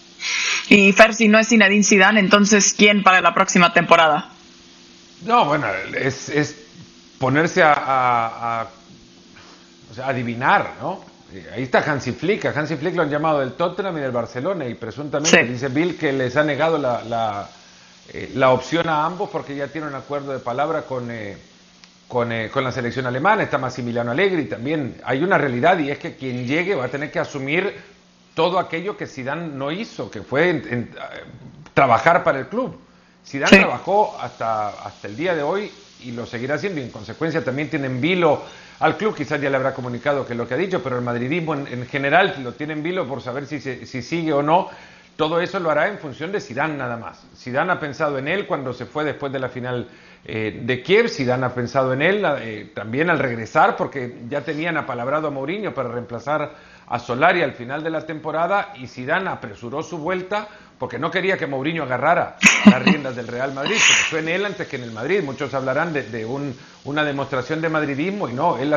Y 0.70 0.92
Fer, 0.94 1.14
si 1.14 1.28
no 1.28 1.40
es 1.40 1.50
Zinedine 1.50 1.84
Zidane, 1.84 2.20
entonces 2.20 2.74
¿quién 2.78 3.04
para 3.04 3.22
la 3.22 3.34
próxima 3.34 3.74
temporada? 3.74 4.30
No, 5.26 5.46
bueno, 5.46 5.68
es, 5.98 6.30
es 6.30 6.56
ponerse 7.18 7.62
a, 7.64 8.68
adivinar, 10.04 10.74
¿no? 10.82 11.02
Eh, 11.34 11.50
ahí 11.56 11.64
está 11.64 11.80
Hansi 11.80 12.12
Flick, 12.12 12.46
a 12.46 12.50
Hansi 12.50 12.76
Flick 12.76 12.96
lo 12.96 13.04
han 13.04 13.10
llamado 13.10 13.40
del 13.40 13.54
Tottenham 13.54 13.98
y 13.98 14.02
del 14.02 14.12
Barcelona 14.12 14.66
y 14.68 14.76
presuntamente 14.76 15.44
dice 15.46 15.68
Bill 15.70 15.98
que 15.98 16.12
les 16.12 16.36
ha 16.36 16.44
negado 16.44 16.78
la, 16.78 17.04
la, 17.04 17.50
eh, 18.12 18.32
la, 18.36 18.52
opción 18.52 18.90
a 18.90 19.06
ambos 19.06 19.30
porque 19.30 19.56
ya 19.56 19.68
tiene 19.68 19.88
un 19.88 19.96
acuerdo 19.96 20.34
de 20.34 20.40
palabra 20.40 20.82
con, 20.84 21.10
eh, 21.10 21.38
con, 22.08 22.32
con, 22.52 22.64
la 22.64 22.72
selección 22.72 23.06
alemana, 23.06 23.44
está 23.44 23.58
Massimiliano 23.58 24.12
Allegri 24.12 24.46
también. 24.46 24.98
Hay 25.06 25.24
una 25.24 25.38
realidad 25.38 25.80
y 25.80 25.90
es 25.92 26.00
que 26.00 26.16
quien 26.16 26.46
llegue 26.46 26.76
va 26.76 26.86
a 26.86 26.90
tener 26.90 27.12
que 27.12 27.20
asumir 27.20 27.74
todo 28.34 28.60
aquello 28.60 28.98
que 28.98 29.08
Zidane 29.08 29.48
no 29.48 29.72
hizo, 29.72 30.10
que 30.10 30.22
fue 30.22 30.50
eh, 30.50 30.88
trabajar 31.74 32.24
para 32.24 32.40
el 32.40 32.48
club. 32.48 32.80
Zidane 33.26 33.58
trabajó 33.60 34.18
hasta, 34.20 34.70
hasta 34.70 35.08
el 35.08 35.16
día 35.16 35.36
de 35.36 35.44
hoy 35.44 35.72
y 36.02 36.12
lo 36.12 36.26
seguirá 36.26 36.56
haciendo 36.56 36.82
y 36.82 36.84
en 36.84 36.92
consecuencia 36.92 37.44
también 37.44 37.70
tiene 37.70 37.88
en 37.88 38.02
vilo 38.02 38.44
al 38.80 38.98
club, 38.98 39.16
quizás 39.16 39.40
ya 39.40 39.50
le 39.50 39.56
habrá 39.56 39.74
comunicado 39.74 40.26
que 40.26 40.36
lo 40.36 40.48
que 40.48 40.56
ha 40.56 40.58
dicho, 40.58 40.84
pero 40.84 40.98
el 40.98 41.04
madridismo 41.04 41.54
en, 41.54 41.86
general 41.88 42.36
lo 42.44 42.54
tiene 42.54 42.74
en 42.74 42.84
vilo 42.84 43.08
por 43.08 43.22
saber 43.22 43.46
si, 43.46 43.60
si 43.62 44.02
sigue 44.02 44.34
o 44.34 44.44
no. 44.44 44.70
Todo 45.16 45.40
eso 45.40 45.60
lo 45.60 45.70
hará 45.70 45.88
en 45.88 46.00
función 46.00 46.32
de 46.32 46.42
Zidane 46.42 46.76
nada 46.76 46.98
más. 46.98 47.24
Zidane 47.38 47.72
ha 47.72 47.80
pensado 47.80 48.18
en 48.18 48.28
él 48.28 48.48
cuando 48.48 48.74
se 48.74 48.86
fue 48.86 49.04
después 49.04 49.32
de 49.32 49.40
la 49.40 49.48
final 49.48 49.88
eh, 50.26 50.62
de 50.64 50.82
Kiev, 50.82 51.10
Zidane 51.10 51.46
ha 51.46 51.54
pensado 51.54 51.94
en 51.94 52.02
él 52.02 52.26
eh, 52.40 52.72
también 52.74 53.10
al 53.10 53.20
regresar 53.20 53.76
porque 53.76 54.22
ya 54.30 54.42
tenían 54.42 54.78
apalabrado 54.78 55.28
a 55.28 55.32
Mourinho 55.32 55.74
para 55.74 55.90
reemplazar 55.90 56.56
a 56.94 57.00
Solari 57.00 57.42
al 57.42 57.54
final 57.54 57.84
de 57.84 57.90
la 57.90 58.06
temporada 58.06 58.72
y 58.76 58.86
Zidane 58.86 59.28
apresuró 59.28 59.82
su 59.82 59.98
vuelta 59.98 60.48
porque 60.78 61.00
no 61.00 61.10
quería 61.10 61.40
que 61.40 61.48
Mourinho 61.48 61.82
agarrara 61.82 62.36
las 62.66 62.84
riendas 62.84 63.16
del 63.16 63.28
Real 63.28 63.52
Madrid, 63.52 63.74
porque 63.74 64.04
fue 64.12 64.20
en 64.20 64.30
él 64.30 64.46
antes 64.46 64.68
que 64.68 64.76
en 64.76 64.84
el 64.84 64.92
Madrid. 64.92 65.24
Muchos 65.24 65.52
hablarán 65.56 65.92
de, 65.92 66.54
una 66.84 67.04
demostración 67.04 67.62
de 67.62 67.70
madridismo 67.70 68.30
y 68.30 68.34
no, 68.34 68.60
él 68.60 68.76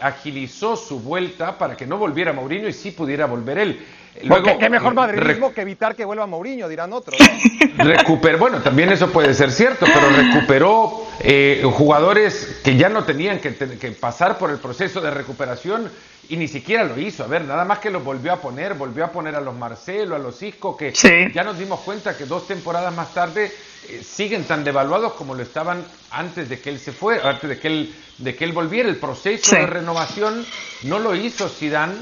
agilizó 0.00 0.74
su 0.74 1.00
vuelta 1.00 1.58
para 1.58 1.76
que 1.76 1.86
no 1.86 1.98
volviera 1.98 2.32
Mourinho 2.32 2.66
y 2.66 2.72
sí 2.72 2.92
pudiera 2.92 3.26
volver 3.26 3.58
él. 3.58 3.86
Luego, 4.24 4.58
¿Qué 4.58 4.70
mejor 4.70 4.92
eh, 4.92 4.96
madridismo 4.96 5.52
que 5.52 5.60
evitar 5.60 5.94
que 5.94 6.06
vuelva 6.06 6.26
Mourinho, 6.26 6.66
dirán 6.66 6.94
otros. 6.94 7.20
Recuper, 7.76 8.38
bueno, 8.38 8.62
también 8.62 8.90
eso 8.90 9.12
puede 9.12 9.34
ser 9.34 9.52
cierto, 9.52 9.84
pero 9.84 10.08
recuperó 10.08 11.09
eh, 11.22 11.62
jugadores 11.72 12.60
que 12.64 12.76
ya 12.76 12.88
no 12.88 13.04
tenían 13.04 13.40
que, 13.40 13.54
que 13.54 13.92
pasar 13.92 14.38
por 14.38 14.50
el 14.50 14.58
proceso 14.58 15.00
de 15.00 15.10
recuperación 15.10 15.90
y 16.30 16.36
ni 16.36 16.48
siquiera 16.48 16.84
lo 16.84 16.98
hizo. 16.98 17.24
A 17.24 17.26
ver, 17.26 17.44
nada 17.44 17.64
más 17.64 17.80
que 17.80 17.90
lo 17.90 18.00
volvió 18.00 18.32
a 18.32 18.36
poner, 18.36 18.74
volvió 18.74 19.04
a 19.04 19.10
poner 19.10 19.34
a 19.34 19.40
los 19.40 19.54
Marcelo, 19.54 20.14
a 20.14 20.18
los 20.18 20.40
Isco, 20.42 20.76
que 20.76 20.92
ya 20.92 21.42
nos 21.42 21.58
dimos 21.58 21.80
cuenta 21.80 22.16
que 22.16 22.24
dos 22.24 22.46
temporadas 22.46 22.94
más 22.94 23.12
tarde 23.12 23.52
eh, 23.88 24.02
siguen 24.02 24.44
tan 24.44 24.62
devaluados 24.62 25.14
como 25.14 25.34
lo 25.34 25.42
estaban 25.42 25.84
antes 26.10 26.48
de 26.48 26.60
que 26.60 26.70
él 26.70 26.78
se 26.78 26.92
fuera, 26.92 27.28
antes 27.28 27.50
de 27.50 27.58
que 27.58 27.68
él, 27.68 27.94
de 28.18 28.36
que 28.36 28.44
él 28.44 28.52
volviera. 28.52 28.88
El 28.88 28.96
proceso 28.96 29.56
de 29.56 29.66
renovación 29.66 30.46
no 30.84 31.00
lo 31.00 31.16
hizo 31.16 31.48
Zidane 31.48 31.96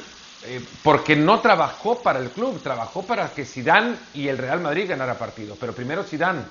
eh, 0.44 0.60
porque 0.82 1.16
no 1.16 1.40
trabajó 1.40 2.02
para 2.02 2.20
el 2.20 2.28
club, 2.28 2.62
trabajó 2.62 3.02
para 3.02 3.30
que 3.30 3.46
Zidane 3.46 3.96
y 4.12 4.28
el 4.28 4.36
Real 4.36 4.60
Madrid 4.60 4.90
ganara 4.90 5.18
partidos. 5.18 5.56
Pero 5.58 5.72
primero 5.72 6.04
Zidane, 6.04 6.42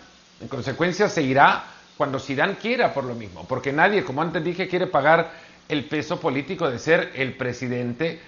en 0.41 0.47
consecuencia, 0.47 1.07
se 1.09 1.21
irá 1.21 1.76
cuando 1.97 2.19
Zidane 2.19 2.55
quiera 2.55 2.93
por 2.93 3.03
lo 3.03 3.15
mismo, 3.15 3.45
porque 3.47 3.73
nadie, 3.73 4.03
como 4.03 4.21
antes 4.21 4.43
dije, 4.43 4.67
quiere 4.67 4.87
pagar 4.87 5.31
el 5.67 5.85
peso 5.85 6.19
político 6.19 6.69
de 6.69 6.79
ser 6.79 7.11
el 7.15 7.33
presidente 7.33 8.19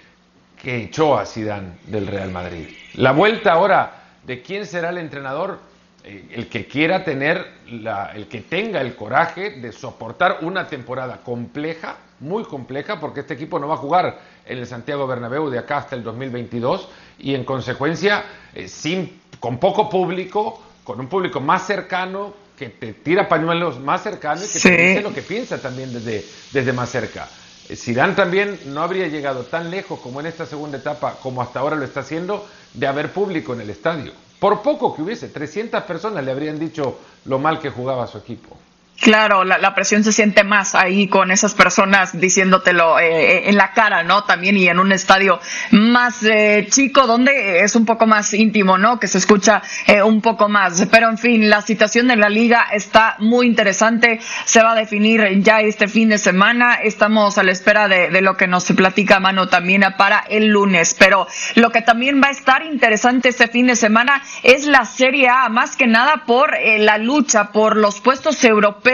que 0.60 0.84
echó 0.84 1.16
a 1.16 1.24
Zidane 1.24 1.78
del 1.86 2.06
Real 2.06 2.30
Madrid. 2.30 2.68
La 2.94 3.12
vuelta 3.12 3.52
ahora 3.52 3.92
de 4.24 4.42
quién 4.42 4.66
será 4.66 4.90
el 4.90 4.98
entrenador, 4.98 5.58
eh, 6.04 6.26
el 6.32 6.48
que 6.48 6.66
quiera 6.66 7.04
tener, 7.04 7.46
la, 7.70 8.12
el 8.14 8.26
que 8.26 8.40
tenga 8.40 8.80
el 8.80 8.94
coraje 8.94 9.50
de 9.52 9.72
soportar 9.72 10.38
una 10.42 10.66
temporada 10.66 11.18
compleja, 11.24 11.96
muy 12.18 12.44
compleja, 12.44 13.00
porque 13.00 13.20
este 13.20 13.34
equipo 13.34 13.58
no 13.58 13.68
va 13.68 13.74
a 13.74 13.78
jugar 13.78 14.18
en 14.44 14.58
el 14.58 14.66
Santiago 14.66 15.06
Bernabéu 15.06 15.48
de 15.48 15.58
acá 15.58 15.78
hasta 15.78 15.96
el 15.96 16.02
2022 16.02 16.88
y 17.18 17.34
en 17.34 17.44
consecuencia 17.44 18.24
eh, 18.54 18.68
sin, 18.68 19.20
con 19.38 19.58
poco 19.58 19.88
público, 19.88 20.62
con 20.84 21.00
un 21.00 21.06
público 21.06 21.40
más 21.40 21.66
cercano, 21.66 22.34
que 22.60 22.68
te 22.68 22.92
tira 22.92 23.26
pañuelos 23.26 23.80
más 23.80 24.02
cercanos 24.02 24.44
y 24.54 24.60
que 24.60 24.76
te 24.76 24.82
dice 24.82 25.00
lo 25.00 25.14
que 25.14 25.22
piensa 25.22 25.62
también 25.62 25.94
desde, 25.94 26.26
desde 26.52 26.74
más 26.74 26.90
cerca. 26.90 27.26
Zidane 27.74 28.12
también 28.12 28.60
no 28.66 28.82
habría 28.82 29.08
llegado 29.08 29.44
tan 29.44 29.70
lejos 29.70 29.98
como 30.00 30.20
en 30.20 30.26
esta 30.26 30.44
segunda 30.44 30.76
etapa, 30.76 31.20
como 31.22 31.40
hasta 31.40 31.60
ahora 31.60 31.74
lo 31.76 31.86
está 31.86 32.00
haciendo, 32.00 32.46
de 32.74 32.86
haber 32.86 33.14
público 33.14 33.54
en 33.54 33.62
el 33.62 33.70
estadio. 33.70 34.12
Por 34.38 34.60
poco 34.60 34.94
que 34.94 35.00
hubiese, 35.00 35.28
300 35.28 35.84
personas 35.84 36.22
le 36.22 36.32
habrían 36.32 36.58
dicho 36.58 36.98
lo 37.24 37.38
mal 37.38 37.60
que 37.60 37.70
jugaba 37.70 38.06
su 38.06 38.18
equipo. 38.18 38.54
Claro, 39.00 39.44
la, 39.44 39.74
presión 39.74 40.04
se 40.04 40.12
siente 40.12 40.44
más 40.44 40.74
ahí 40.74 41.08
con 41.08 41.30
esas 41.30 41.54
personas 41.54 42.20
diciéndotelo 42.20 42.98
eh, 42.98 43.06
eh, 43.06 43.42
en 43.46 43.56
la 43.56 43.72
cara, 43.72 44.02
¿no? 44.02 44.24
También 44.24 44.58
y 44.58 44.68
en 44.68 44.78
un 44.78 44.92
estadio 44.92 45.40
más 45.70 46.22
eh, 46.22 46.66
chico 46.68 47.06
donde 47.06 47.60
es 47.60 47.74
un 47.76 47.86
poco 47.86 48.06
más 48.06 48.34
íntimo, 48.34 48.76
¿no? 48.76 49.00
Que 49.00 49.08
se 49.08 49.16
escucha 49.16 49.62
un 50.04 50.20
poco 50.20 50.50
más. 50.50 50.86
Pero 50.90 51.08
en 51.08 51.16
fin, 51.16 51.48
la 51.48 51.62
situación 51.62 52.08
de 52.08 52.16
la 52.16 52.28
liga 52.28 52.66
está 52.72 53.16
muy 53.20 53.46
interesante. 53.46 54.20
Se 54.44 54.62
va 54.62 54.72
a 54.72 54.74
definir 54.74 55.40
ya 55.40 55.60
este 55.60 55.88
fin 55.88 56.10
de 56.10 56.18
semana. 56.18 56.74
Estamos 56.74 57.38
a 57.38 57.42
la 57.42 57.52
espera 57.52 57.88
de, 57.88 58.10
de 58.10 58.20
lo 58.20 58.36
que 58.36 58.48
nos 58.48 58.64
platica 58.66 59.18
Mano 59.18 59.48
también 59.48 59.82
para 59.96 60.18
el 60.28 60.48
lunes. 60.48 60.94
Pero 60.98 61.26
lo 61.54 61.70
que 61.70 61.80
también 61.80 62.20
va 62.22 62.28
a 62.28 62.32
estar 62.32 62.62
interesante 62.64 63.30
este 63.30 63.48
fin 63.48 63.68
de 63.68 63.76
semana 63.76 64.22
es 64.42 64.66
la 64.66 64.84
Serie 64.84 65.30
A, 65.30 65.48
más 65.48 65.74
que 65.74 65.86
nada 65.86 66.24
por 66.26 66.54
la 66.60 66.98
lucha 66.98 67.50
por 67.50 67.76
los 67.76 68.00
puestos 68.00 68.44
europeos 68.44 68.89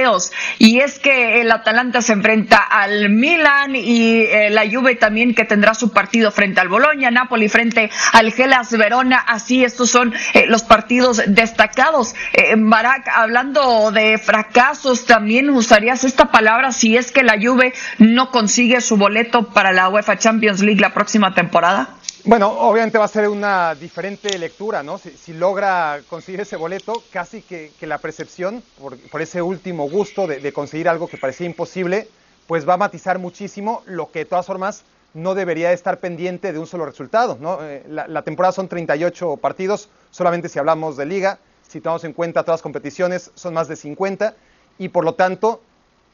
Y 0.58 0.80
es 0.80 0.98
que 0.98 1.40
el 1.40 1.50
Atalanta 1.50 2.02
se 2.02 2.12
enfrenta 2.12 2.58
al 2.58 3.10
Milan 3.10 3.74
y 3.74 4.22
eh, 4.22 4.50
la 4.50 4.68
Juve 4.70 4.96
también 4.96 5.34
que 5.34 5.44
tendrá 5.44 5.74
su 5.74 5.92
partido 5.92 6.30
frente 6.30 6.60
al 6.60 6.68
Boloña, 6.68 7.10
Napoli 7.10 7.48
frente 7.48 7.90
al 8.12 8.32
Gelas 8.32 8.70
Verona. 8.70 9.18
Así, 9.18 9.64
estos 9.64 9.90
son 9.90 10.12
eh, 10.34 10.46
los 10.48 10.62
partidos 10.62 11.22
destacados. 11.26 12.14
Eh, 12.32 12.54
Barak, 12.56 13.08
hablando 13.14 13.90
de 13.90 14.18
fracasos, 14.18 15.06
también 15.06 15.50
usarías 15.50 16.04
esta 16.04 16.30
palabra 16.30 16.72
si 16.72 16.96
es 16.96 17.10
que 17.10 17.22
la 17.22 17.36
Juve 17.40 17.72
no 17.98 18.30
consigue 18.30 18.80
su 18.80 18.96
boleto 18.96 19.48
para 19.52 19.72
la 19.72 19.88
UEFA 19.88 20.18
Champions 20.18 20.60
League 20.60 20.80
la 20.80 20.92
próxima 20.94 21.34
temporada. 21.34 21.96
Bueno, 22.26 22.48
obviamente 22.48 22.98
va 22.98 23.04
a 23.04 23.08
ser 23.08 23.28
una 23.28 23.76
diferente 23.76 24.36
lectura, 24.36 24.82
¿no? 24.82 24.98
Si, 24.98 25.32
logra 25.32 26.00
conseguir 26.10 26.40
ese 26.40 26.56
boleto, 26.56 27.04
casi 27.12 27.40
que, 27.40 27.70
la 27.82 27.98
percepción, 27.98 28.64
por, 28.80 29.22
ese 29.22 29.42
último 29.42 29.88
gusto 29.88 30.26
de, 30.26 30.52
conseguir 30.52 30.88
algo 30.88 31.06
que 31.06 31.18
parecía 31.18 31.46
imposible, 31.46 32.08
pues 32.48 32.68
va 32.68 32.74
a 32.74 32.78
matizar 32.78 33.20
muchísimo 33.20 33.84
lo 33.86 34.10
que 34.10 34.20
de 34.20 34.24
todas 34.24 34.44
formas 34.44 34.82
no 35.14 35.36
debería 35.36 35.70
estar 35.70 36.00
pendiente 36.00 36.52
de 36.52 36.58
un 36.58 36.66
solo 36.66 36.84
resultado, 36.84 37.38
¿no? 37.40 37.58
Eh, 37.62 37.84
la, 37.88 38.08
la, 38.08 38.22
temporada 38.22 38.50
son 38.50 38.66
38 38.66 39.36
partidos, 39.36 39.88
solamente 40.10 40.48
si 40.48 40.58
hablamos 40.58 40.96
de 40.96 41.06
liga, 41.06 41.38
si 41.68 41.80
tomamos 41.80 42.02
en 42.02 42.12
cuenta 42.12 42.42
todas 42.42 42.58
las 42.58 42.62
competiciones, 42.62 43.30
son 43.36 43.54
más 43.54 43.68
de 43.68 43.76
50, 43.76 44.34
y 44.80 44.88
por 44.88 45.04
lo 45.04 45.14
tanto, 45.14 45.60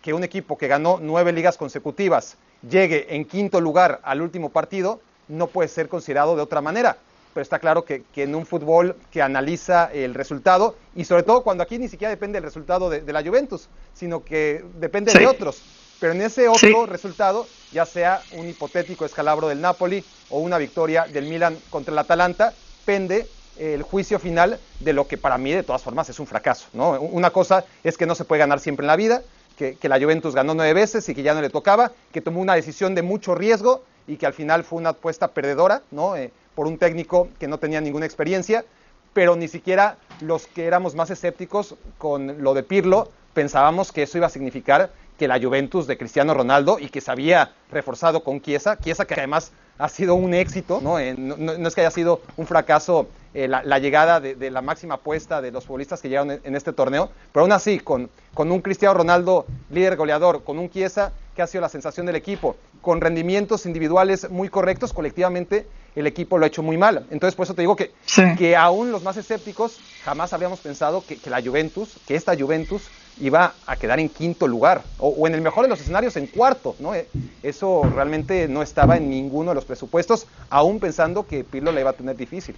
que 0.03 0.13
un 0.13 0.25
equipo 0.25 0.59
que 0.59 0.69
ganó 0.69 0.99
nueve 1.01 1.33
ligas 1.33 1.57
consecutivas 1.57 2.37
llegue 2.69 3.17
en 3.17 3.25
quinto 3.25 3.63
lugar 3.63 4.01
al 4.05 4.21
último 4.21 4.51
partido, 4.51 5.01
no 5.29 5.47
puede 5.47 5.69
ser 5.69 5.89
considerado 5.89 6.37
de 6.37 6.43
otra 6.43 6.61
manera. 6.61 6.99
Pero 7.35 7.43
está 7.43 7.59
claro 7.59 7.85
que, 7.85 8.05
en 8.17 8.35
un 8.35 8.45
fútbol 8.45 8.95
que 9.11 9.23
analiza 9.23 9.91
el 9.93 10.15
resultado, 10.15 10.77
y 10.95 11.05
sobre 11.05 11.23
todo 11.23 11.43
cuando 11.43 11.63
aquí 11.63 11.79
ni 11.79 11.89
siquiera 11.89 12.11
depende 12.11 12.39
el 12.39 12.45
resultado 12.45 12.91
de, 12.91 13.11
la 13.13 13.23
Juventus, 13.23 13.69
sino 13.95 14.23
que 14.23 14.65
depende 14.79 15.13
de 15.13 15.27
otros. 15.27 15.63
Pero 15.99 16.13
en 16.13 16.21
ese 16.21 16.49
otro 16.49 16.85
resultado, 16.87 17.47
ya 17.73 17.87
sea 17.87 18.21
un 18.33 18.49
hipotético 18.49 19.05
escalabro 19.05 19.49
del 19.49 19.61
Napoli 19.61 20.05
o 20.31 20.41
una 20.41 20.59
victoria 20.59 21.07
del 21.07 21.27
Milan 21.27 21.57
contra 21.71 21.93
el 21.93 21.99
Atalanta, 21.99 22.53
pende 22.85 23.27
el 23.59 23.83
juicio 23.83 24.19
final 24.19 24.59
de 24.81 24.93
lo 24.93 25.07
que 25.07 25.17
para 25.17 25.39
mí 25.39 25.53
de 25.53 25.63
todas 25.63 25.83
formas 25.83 26.09
es 26.09 26.19
un 26.19 26.27
fracaso. 26.27 26.67
¿no? 26.73 27.01
Una 27.01 27.31
cosa 27.31 27.65
es 27.85 27.97
que 27.97 28.07
no 28.07 28.15
se 28.15 28.25
puede 28.25 28.41
ganar 28.41 28.61
siempre 28.61 28.85
en 28.85 28.89
la 28.89 28.97
vida, 28.97 29.23
que, 29.57 29.77
que, 29.77 29.89
la 29.89 30.01
Juventus 30.01 30.35
ganó 30.35 30.55
nueve 30.55 30.73
veces 30.73 31.09
y 31.09 31.15
que 31.15 31.23
ya 31.23 31.35
no 31.35 31.41
le 31.41 31.51
tocaba, 31.51 31.93
que 32.13 32.21
tomó 32.21 32.41
una 32.41 32.55
decisión 32.55 32.95
de 32.95 33.03
mucho 33.03 33.35
riesgo 33.35 33.85
y 34.07 34.17
que 34.17 34.27
al 34.27 34.33
final 34.33 34.65
fue 34.65 34.79
una 34.79 34.91
apuesta 34.91 35.29
perdedora, 35.29 35.83
¿no? 35.91 36.17
Eh, 36.17 36.33
por 36.55 36.67
un 36.67 36.79
técnico 36.79 37.29
que 37.39 37.49
no 37.49 37.59
tenía 37.59 37.81
ninguna 37.81 38.07
experiencia, 38.07 38.65
pero 39.13 39.37
ni 39.37 39.49
siquiera 39.49 39.97
los 40.21 40.47
que 40.47 40.67
éramos 40.67 40.95
más 40.95 41.11
escépticos 41.11 41.77
con 41.99 42.43
lo 42.43 42.55
de 42.55 42.63
Pirlo 42.63 43.09
pensábamos 43.35 43.93
que 43.93 44.03
eso 44.03 44.19
iba 44.19 44.27
a 44.27 44.31
significar 44.31 44.91
que 45.19 45.29
la 45.29 45.41
Juventus 45.41 45.87
de 45.87 45.97
Cristiano 45.97 46.35
Ronaldo 46.35 46.79
y 46.79 46.89
que 46.89 47.01
se 47.01 47.11
había 47.11 47.53
reforzado 47.71 48.23
con 48.23 48.41
Chiesa, 48.41 48.79
Chiesa 48.79 49.05
que 49.05 49.15
además 49.15 49.53
ha 49.79 49.89
sido 49.89 50.15
un 50.15 50.35
éxito, 50.35 50.81
no, 50.83 50.99
eh, 50.99 51.15
no, 51.17 51.53
es 51.53 51.75
que 51.75 51.81
haya 51.81 51.91
sido 51.91 52.21
un 52.37 52.47
fracaso 52.47 53.09
eh, 53.35 53.49
la, 53.49 53.79
llegada 53.79 54.21
de, 54.21 54.51
la 54.51 54.61
máxima 54.61 54.95
apuesta 54.95 55.41
de 55.41 55.51
los 55.51 55.65
futbolistas 55.65 56.01
que 56.01 56.09
llegaron 56.09 56.41
en, 56.45 56.55
este 56.55 56.73
torneo, 56.73 57.11
pero 57.33 57.43
aún 57.43 57.53
así, 57.53 57.79
con, 57.79 58.11
con 58.35 58.53
un 58.53 58.61
Cristiano 58.61 58.95
Ronaldo 58.95 59.47
líder 59.71 59.97
goleador, 59.97 60.45
con 60.45 60.59
un 60.59 60.69
Chiesa 60.71 61.13
que 61.35 61.43
ha 61.43 61.47
sido 61.47 61.63
la 61.63 61.69
sensación 61.69 62.05
del 62.07 62.17
equipo, 62.17 62.57
con 62.81 63.01
rendimientos 63.01 63.65
individuales 63.65 64.29
muy 64.31 64.49
correctos, 64.49 64.93
colectivamente 64.93 65.67
el 65.95 66.07
equipo 66.07 66.39
lo 66.39 66.45
ha 66.45 66.49
hecho 66.49 66.63
muy 66.63 66.77
mal. 66.77 67.07
Entonces, 67.11 67.35
por 67.35 67.45
eso 67.45 67.55
te 67.55 67.63
digo 67.63 67.77
que, 67.77 67.93
que 68.37 68.57
aún 68.57 68.93
los 68.93 69.03
más 69.03 69.17
escépticos 69.17 69.79
jamás 70.05 70.33
habíamos 70.33 70.61
pensado 70.61 71.05
que, 71.07 71.19
la 71.29 71.43
Juventus, 71.43 71.97
que 72.07 72.15
esta 72.15 72.37
Juventus 72.37 72.83
iba 73.21 73.55
a 73.67 73.77
quedar 73.77 74.01
en 74.01 74.09
quinto 74.09 74.47
lugar, 74.49 74.83
o, 74.99 75.27
en 75.27 75.35
el 75.35 75.41
mejor 75.41 75.65
de 75.65 75.69
los 75.69 75.81
escenarios 75.81 76.17
en 76.17 76.27
cuarto, 76.27 76.75
¿no? 76.79 76.95
Eh, 76.95 77.09
eso 77.43 77.83
realmente 77.95 78.49
no 78.49 78.63
estaba 78.63 78.97
en 78.97 79.11
ninguno 79.11 79.51
de 79.51 79.55
los 79.57 79.65
presupuestos, 79.65 80.27
aún 80.51 80.81
pensando 80.81 81.27
que 81.27 81.45
Pirlo 81.45 81.73
la 81.73 81.81
iba 81.81 81.91
a 81.91 81.95
tener 81.95 82.17
difícil. 82.17 82.57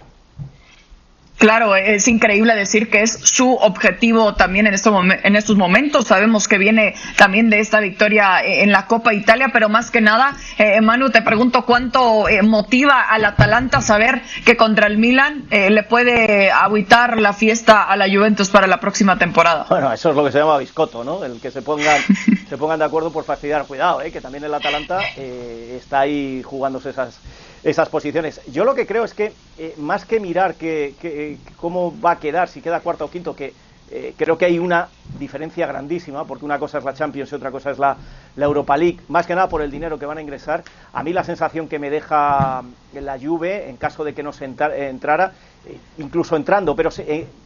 Claro, 1.45 1.75
es 1.75 2.07
increíble 2.07 2.55
decir 2.55 2.89
que 2.89 3.03
es 3.03 3.19
su 3.21 3.53
objetivo 3.53 4.33
también 4.33 4.65
en, 4.65 4.73
en 4.73 5.35
estos 5.35 5.55
momentos. 5.57 6.07
Sabemos 6.07 6.47
que 6.47 6.57
viene 6.57 6.95
también 7.17 7.51
de 7.51 7.59
esta 7.59 7.79
victoria 7.81 8.43
en 8.43 8.71
la 8.71 8.87
Copa 8.87 9.13
Italia, 9.13 9.51
pero 9.53 9.69
más 9.69 9.91
que 9.91 10.01
nada, 10.01 10.35
eh, 10.57 10.81
Manu, 10.81 11.11
te 11.11 11.21
pregunto 11.21 11.63
cuánto 11.63 12.27
eh, 12.27 12.41
motiva 12.41 12.99
al 12.99 13.25
Atalanta 13.25 13.81
saber 13.81 14.23
que 14.43 14.57
contra 14.57 14.87
el 14.87 14.97
Milan 14.97 15.45
eh, 15.51 15.69
le 15.69 15.83
puede 15.83 16.49
aguitar 16.49 17.19
la 17.19 17.31
fiesta 17.31 17.83
a 17.83 17.95
la 17.95 18.07
Juventus 18.09 18.49
para 18.49 18.65
la 18.65 18.79
próxima 18.79 19.19
temporada. 19.19 19.67
Bueno, 19.69 19.93
eso 19.93 20.09
es 20.09 20.15
lo 20.15 20.25
que 20.25 20.31
se 20.31 20.39
llama 20.39 20.57
biscoto, 20.57 21.03
¿no? 21.03 21.23
El 21.23 21.39
que 21.39 21.51
se 21.51 21.61
pongan, 21.61 22.01
se 22.49 22.57
pongan 22.57 22.79
de 22.79 22.85
acuerdo 22.85 23.11
por 23.11 23.23
fastidiar. 23.23 23.67
Cuidado, 23.67 24.01
¿eh? 24.01 24.11
que 24.11 24.19
también 24.19 24.45
el 24.45 24.53
Atalanta 24.55 24.99
está 25.15 25.99
ahí 25.99 26.41
jugándose 26.43 26.89
esas 26.89 27.19
esas 27.65 27.89
posiciones. 27.89 28.39
Yo 28.51 28.63
lo 28.63 28.75
que 28.75 28.85
creo 28.85 29.03
es 29.03 29.15
que, 29.15 29.33
eh, 29.57 29.73
más 29.77 30.05
que 30.05 30.19
mirar 30.19 30.53
que, 30.53 31.37
cómo 31.57 31.99
va 31.99 32.11
a 32.11 32.19
quedar, 32.19 32.47
si 32.47 32.61
queda 32.61 32.79
cuarto 32.79 33.05
o 33.05 33.09
quinto, 33.09 33.35
que 33.35 33.53
eh, 33.89 34.13
creo 34.15 34.37
que 34.37 34.45
hay 34.45 34.59
una 34.59 34.87
diferencia 35.17 35.65
grandísima, 35.65 36.25
porque 36.25 36.45
una 36.45 36.59
cosa 36.59 36.77
es 36.77 36.83
la 36.83 36.93
Champions 36.93 37.31
y 37.31 37.35
otra 37.35 37.49
cosa 37.49 37.71
es 37.71 37.79
la, 37.79 37.97
Europa 38.37 38.77
League, 38.77 38.99
más 39.07 39.25
que 39.25 39.33
nada 39.33 39.49
por 39.49 39.63
el 39.63 39.71
dinero 39.71 39.97
que 39.97 40.05
van 40.05 40.19
a 40.19 40.21
ingresar. 40.21 40.63
A 40.93 41.01
mí 41.01 41.11
la 41.11 41.23
sensación 41.23 41.67
que 41.67 41.79
me 41.79 41.89
deja 41.89 42.61
la 42.93 43.19
Juve, 43.19 43.67
en 43.67 43.77
caso 43.77 44.03
de 44.03 44.13
que 44.13 44.21
no 44.21 44.31
se 44.31 44.45
entrara, 44.45 45.31
eh, 45.65 45.77
incluso 45.97 46.35
entrando, 46.35 46.75
pero, 46.75 46.91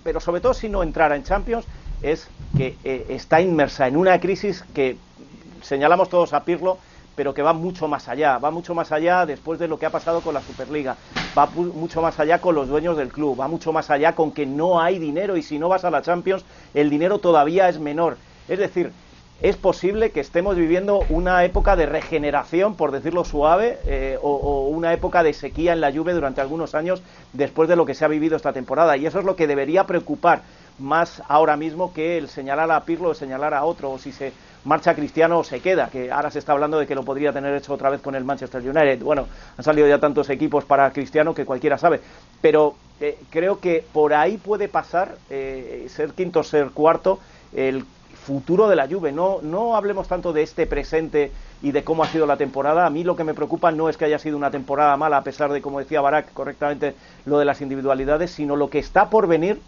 pero 0.04 0.20
sobre 0.20 0.42
todo 0.42 0.54
si 0.54 0.68
no 0.68 0.84
entrara 0.84 1.16
en 1.16 1.24
Champions, 1.24 1.66
es 2.02 2.28
que 2.58 2.76
está 3.10 3.40
inmersa 3.40 3.88
en 3.88 3.96
una 3.96 4.20
crisis 4.20 4.64
que 4.74 4.98
señalamos 5.62 6.10
todos 6.10 6.34
a 6.34 6.44
Pirlo, 6.44 6.78
pero 7.20 7.34
que 7.34 7.42
va 7.42 7.52
mucho 7.52 7.90
más 7.90 8.08
allá, 8.08 8.38
va 8.38 8.50
mucho 8.50 8.74
más 8.74 8.94
allá 8.94 9.26
después 9.26 9.60
de 9.60 9.68
lo 9.68 9.78
que 9.78 9.86
ha 9.86 9.90
pasado 9.90 10.22
con 10.22 10.34
la 10.34 10.40
Superliga, 10.40 10.96
va 11.38 11.48
mucho 11.48 12.02
más 12.02 12.18
allá 12.18 12.40
con 12.40 12.56
los 12.56 12.70
dueños 12.70 12.96
del 12.96 13.10
club, 13.10 13.38
va 13.38 13.50
mucho 13.50 13.74
más 13.74 13.90
allá 13.90 14.16
con 14.16 14.32
que 14.32 14.46
no 14.46 14.80
hay 14.80 15.00
dinero 15.00 15.36
y 15.36 15.44
si 15.44 15.60
no 15.60 15.68
vas 15.68 15.84
a 15.84 15.92
la 15.92 16.02
Champions 16.02 16.46
el 16.74 16.90
dinero 16.90 17.20
todavía 17.20 17.68
es 17.68 17.78
menor. 17.78 18.16
Es 18.48 18.58
decir, 18.58 18.94
es 19.42 19.58
posible 19.58 20.12
que 20.12 20.22
estemos 20.22 20.56
viviendo 20.56 21.02
una 21.10 21.44
época 21.44 21.76
de 21.76 21.88
regeneración, 21.88 22.76
por 22.76 22.92
decirlo 22.92 23.26
suave, 23.26 23.80
eh, 23.86 24.18
o, 24.22 24.70
una 24.70 24.94
época 24.94 25.22
de 25.22 25.34
sequía 25.34 25.74
en 25.74 25.82
la 25.82 25.90
lluvia 25.90 26.14
durante 26.14 26.40
algunos 26.40 26.74
años 26.74 27.04
después 27.34 27.68
de 27.68 27.76
lo 27.76 27.86
que 27.86 27.96
se 27.96 28.06
ha 28.06 28.08
vivido 28.08 28.38
esta 28.38 28.54
temporada. 28.54 28.96
Y 28.96 29.06
eso 29.06 29.20
es 29.20 29.26
lo 29.26 29.36
que 29.36 29.46
debería 29.46 29.86
preocupar 29.86 30.44
más 30.80 31.22
ahora 31.28 31.58
mismo 31.58 31.94
que 31.94 32.18
el 32.18 32.30
señalar 32.30 32.72
a 32.72 32.84
Pirlo 32.84 33.10
o 33.10 33.14
señalar 33.14 33.54
a 33.54 33.64
otro, 33.64 33.92
o 33.92 34.00
si 34.00 34.12
se 34.12 34.34
marcha 34.66 34.96
Cristiano 34.96 35.44
se 35.44 35.62
queda, 35.62 35.90
que 35.90 36.12
ahora 36.12 36.32
se 36.32 36.40
está 36.40 36.52
hablando 36.52 36.80
de 36.80 36.88
que 36.88 36.96
lo 36.96 37.04
podría 37.04 37.32
tener 37.32 37.56
hecho 37.56 37.74
otra 37.74 37.90
vez 37.90 38.02
con 38.02 38.16
el 38.16 38.24
Manchester 38.24 38.62
United. 38.62 39.02
Bueno, 39.02 39.28
han 39.58 39.64
salido 39.64 39.88
ya 39.88 40.00
tantos 40.00 40.30
equipos 40.30 40.66
para 40.66 40.92
Cristiano 40.92 41.34
que 41.34 41.46
cualquiera 41.46 41.78
sabe, 41.78 42.02
pero 42.42 42.76
eh, 43.00 43.18
creo 43.30 43.60
que 43.60 43.84
por 43.94 44.14
ahí 44.14 44.38
puede 44.38 44.68
pasar 44.68 45.16
eh, 45.30 45.88
ser 45.90 46.12
quinto, 46.12 46.44
ser 46.44 46.72
cuarto, 46.72 47.20
el 47.54 47.86
futuro 48.26 48.68
de 48.68 48.76
la 48.76 48.88
Juve. 48.88 49.12
No, 49.12 49.40
no 49.42 49.76
hablemos 49.76 50.08
tanto 50.08 50.34
de 50.34 50.44
este 50.44 50.68
presente 50.68 51.32
y 51.62 51.72
de 51.72 51.84
cómo 51.84 52.04
ha 52.04 52.08
sido 52.08 52.26
la 52.26 52.38
temporada. 52.38 52.86
A 52.86 52.90
mí 52.90 53.04
lo 53.04 53.16
que 53.16 53.24
me 53.24 53.34
preocupa 53.34 53.72
no 53.72 53.90
es 53.90 53.98
que 53.98 54.06
haya 54.06 54.20
sido 54.20 54.38
una 54.38 54.52
temporada 54.52 54.96
mala, 54.98 55.18
a 55.18 55.24
pesar 55.24 55.52
de, 55.52 55.62
como 55.62 55.80
decía 55.80 56.02
Barak 56.02 56.34
correctamente, 56.34 56.96
lo 57.26 57.40
de 57.40 57.46
las 57.46 57.62
individualidades, 57.62 58.32
sino 58.32 58.56
lo 58.56 58.70
que 58.70 58.80
está 58.80 59.10
por 59.10 59.28
venir 59.28 59.60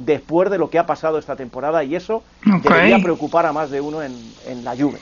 después 0.00 0.50
de 0.50 0.58
lo 0.58 0.70
que 0.70 0.78
ha 0.78 0.86
pasado 0.86 1.18
esta 1.18 1.36
temporada 1.36 1.84
y 1.84 1.94
eso 1.94 2.24
debería 2.62 2.98
preocupar 2.98 3.46
a 3.46 3.52
más 3.52 3.70
de 3.70 3.80
uno 3.80 4.02
en, 4.02 4.64
la 4.64 4.74
lluvia. 4.74 4.98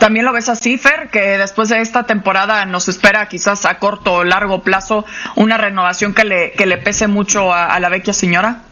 También 0.00 0.24
lo 0.24 0.32
ves 0.32 0.48
así, 0.48 0.76
Fer, 0.76 1.08
que 1.10 1.38
después 1.38 1.68
de 1.68 1.80
esta 1.80 2.04
temporada 2.04 2.64
nos 2.64 2.88
espera 2.88 3.28
quizás 3.28 3.64
a 3.64 3.78
corto 3.78 4.14
o 4.14 4.24
largo 4.24 4.62
plazo 4.62 5.04
una 5.36 5.56
renovación 5.56 6.14
que 6.14 6.24
le, 6.24 6.52
que 6.52 6.66
le 6.66 6.78
pese 6.78 7.06
mucho 7.06 7.52
a, 7.52 7.78
la 7.78 7.88
vecchia 7.88 8.12
señora. 8.12 8.62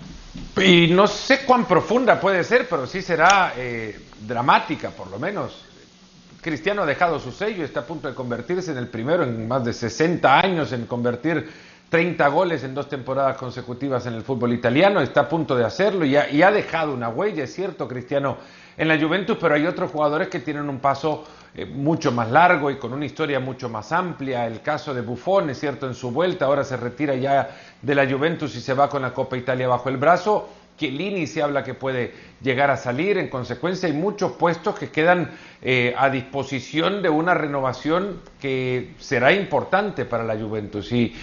Y 0.57 0.89
no 0.89 1.07
sé 1.07 1.41
cuán 1.45 1.65
profunda 1.65 2.21
puede 2.21 2.43
ser, 2.45 2.67
pero 2.69 2.87
sí 2.87 3.03
será 3.03 3.53
eh, 3.57 3.99
dramática, 4.21 4.91
por 4.91 5.11
lo 5.11 5.19
menos. 5.19 5.65
Cristiano 6.41 6.83
ha 6.83 6.87
dejado 6.87 7.19
su 7.19 7.33
sello, 7.33 7.65
está 7.65 7.81
a 7.81 7.87
punto 7.87 8.09
de 8.09 8.15
convertirse 8.15 8.71
en 8.71 8.79
el 8.79 8.89
primero 8.89 9.25
en 9.25 9.49
más 9.49 9.65
de 9.65 9.73
60 9.73 10.39
años 10.39 10.73
en 10.73 10.87
convertir 10.87 11.51
30 11.89 12.27
goles 12.29 12.65
en 12.65 12.75
dos 12.75 12.89
temporadas 12.89 13.37
consecutivas 13.37 14.07
en 14.07 14.15
el 14.15 14.23
fútbol 14.23 14.53
italiano, 14.53 15.01
está 15.01 15.23
a 15.23 15.29
punto 15.29 15.55
de 15.55 15.65
hacerlo 15.65 16.05
y 16.05 16.17
ha, 16.17 16.51
dejado 16.51 16.93
una 16.93 17.09
huella, 17.09 17.45
es 17.45 17.55
cierto, 17.55 17.87
Cristiano, 17.87 18.39
en 18.77 18.89
la 18.89 18.99
Juventus, 18.99 19.39
pero 19.41 19.55
hay 19.55 19.67
otros 19.67 19.91
jugadores 19.91 20.29
que 20.29 20.41
tienen 20.41 20.69
un 20.69 20.81
paso 20.81 21.25
eh, 21.55 21.65
mucho 21.65 22.13
más 22.13 22.31
largo 22.31 22.71
y 22.71 22.77
con 22.77 22.93
una 22.93 23.07
historia 23.07 23.41
mucho 23.41 23.69
más 23.69 23.93
amplia. 23.93 24.47
El 24.47 24.61
caso 24.61 24.93
de 24.93 25.01
Buffon, 25.01 25.49
es 25.49 25.61
cierto, 25.61 25.87
en 25.87 25.95
su 25.95 26.11
vuelta, 26.11 26.45
ahora 26.45 26.65
se 26.65 26.77
retira 26.77 27.15
ya 27.15 27.49
de 27.81 27.95
la 27.95 28.07
Juventus 28.07 28.55
y 28.57 28.61
se 28.61 28.75
va 28.75 28.91
con 28.91 29.01
la 29.01 29.15
Copa 29.15 29.37
Italia 29.37 29.69
bajo 29.69 29.89
el 29.89 29.97
brazo. 29.97 30.49
Chiellini 30.77 31.27
se 31.27 31.43
habla 31.43 31.65
que 31.65 31.75
puede 31.75 32.13
llegar 32.43 32.71
a 32.71 32.77
salir, 32.77 33.19
en 33.19 33.29
consecuencia 33.29 33.89
hay 33.89 33.95
muchos 33.95 34.33
puestos 34.33 34.79
que 34.79 34.91
quedan 34.91 35.31
eh, 35.63 35.95
a 35.97 36.11
disposición 36.11 37.03
de 37.03 37.09
una 37.09 37.35
renovación 37.35 38.21
que 38.41 38.93
será 38.99 39.33
importante 39.33 40.05
para 40.05 40.25
la 40.25 40.37
Juventus 40.37 40.93
y, 40.93 41.15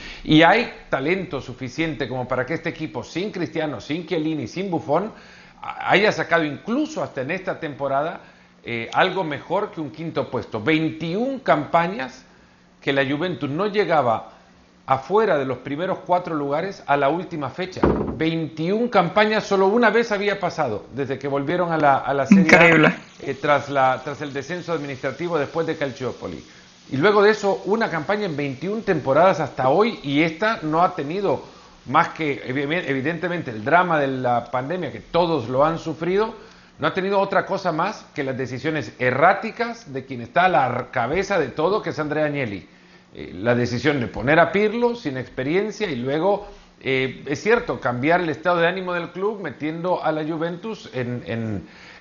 hay 0.43 0.73
talento 0.89 1.39
suficiente 1.39 2.07
como 2.07 2.27
para 2.27 2.45
que 2.45 2.55
este 2.55 2.69
equipo 2.69 3.03
sin 3.03 3.31
Cristiano, 3.31 3.79
sin 3.79 4.05
Chiellini, 4.07 4.47
sin 4.47 4.69
Buffon 4.69 5.11
haya 5.61 6.11
sacado 6.11 6.43
incluso 6.43 7.01
hasta 7.01 7.21
en 7.21 7.31
esta 7.31 7.59
temporada 7.59 8.21
eh, 8.65 8.89
algo 8.93 9.23
mejor 9.23 9.71
que 9.71 9.81
un 9.81 9.91
quinto 9.91 10.29
puesto. 10.29 10.61
21 10.61 11.43
campañas 11.43 12.25
que 12.81 12.91
la 12.91 13.05
Juventus 13.05 13.49
no 13.49 13.67
llegaba 13.67 14.32
afuera 14.85 15.37
de 15.37 15.45
los 15.45 15.59
primeros 15.59 15.99
cuatro 16.05 16.35
lugares 16.35 16.83
a 16.85 16.97
la 16.97 17.09
última 17.09 17.49
fecha. 17.49 17.81
21 17.83 18.89
campañas, 18.89 19.45
solo 19.45 19.67
una 19.67 19.89
vez 19.89 20.11
había 20.11 20.39
pasado, 20.39 20.85
desde 20.93 21.17
que 21.17 21.27
volvieron 21.27 21.71
a 21.71 21.77
la, 21.77 21.97
a 21.97 22.13
la 22.13 22.25
Serie 22.25 22.91
eh, 23.21 23.33
tras, 23.35 23.69
la, 23.69 24.01
tras 24.03 24.21
el 24.21 24.33
descenso 24.33 24.73
administrativo 24.73 25.37
después 25.37 25.65
de 25.67 25.77
Calciopoli. 25.77 26.43
Y 26.91 26.97
luego 26.97 27.21
de 27.21 27.31
eso, 27.31 27.61
una 27.65 27.89
campaña 27.89 28.25
en 28.25 28.35
21 28.35 28.81
temporadas 28.81 29.39
hasta 29.39 29.69
hoy, 29.69 29.99
y 30.03 30.21
esta 30.21 30.59
no 30.63 30.83
ha 30.83 30.95
tenido 30.95 31.43
más 31.85 32.09
que, 32.09 32.41
evidentemente, 32.45 33.51
el 33.51 33.63
drama 33.63 33.99
de 33.99 34.07
la 34.07 34.51
pandemia, 34.51 34.91
que 34.91 34.99
todos 34.99 35.47
lo 35.47 35.63
han 35.63 35.79
sufrido, 35.79 36.33
no 36.79 36.87
ha 36.87 36.93
tenido 36.93 37.19
otra 37.19 37.45
cosa 37.45 37.71
más 37.71 38.05
que 38.13 38.23
las 38.23 38.37
decisiones 38.37 38.93
erráticas 38.99 39.93
de 39.93 40.05
quien 40.05 40.21
está 40.21 40.45
a 40.45 40.49
la 40.49 40.87
cabeza 40.91 41.39
de 41.39 41.47
todo, 41.47 41.81
que 41.81 41.91
es 41.91 41.99
Andrea 41.99 42.25
Agnelli 42.25 42.67
eh, 43.15 43.31
la 43.35 43.53
decisión 43.53 43.99
de 43.99 44.07
poner 44.07 44.39
a 44.39 44.51
Pirlo 44.51 44.95
sin 44.95 45.17
experiencia 45.17 45.87
y 45.87 45.95
luego, 45.95 46.47
eh, 46.81 47.23
es 47.27 47.43
cierto, 47.43 47.79
cambiar 47.79 48.21
el 48.21 48.29
estado 48.29 48.57
de 48.57 48.67
ánimo 48.67 48.93
del 48.93 49.11
club 49.11 49.39
metiendo 49.39 50.03
a 50.03 50.11
la 50.11 50.23
Juventus 50.23 50.89
en, 50.93 51.23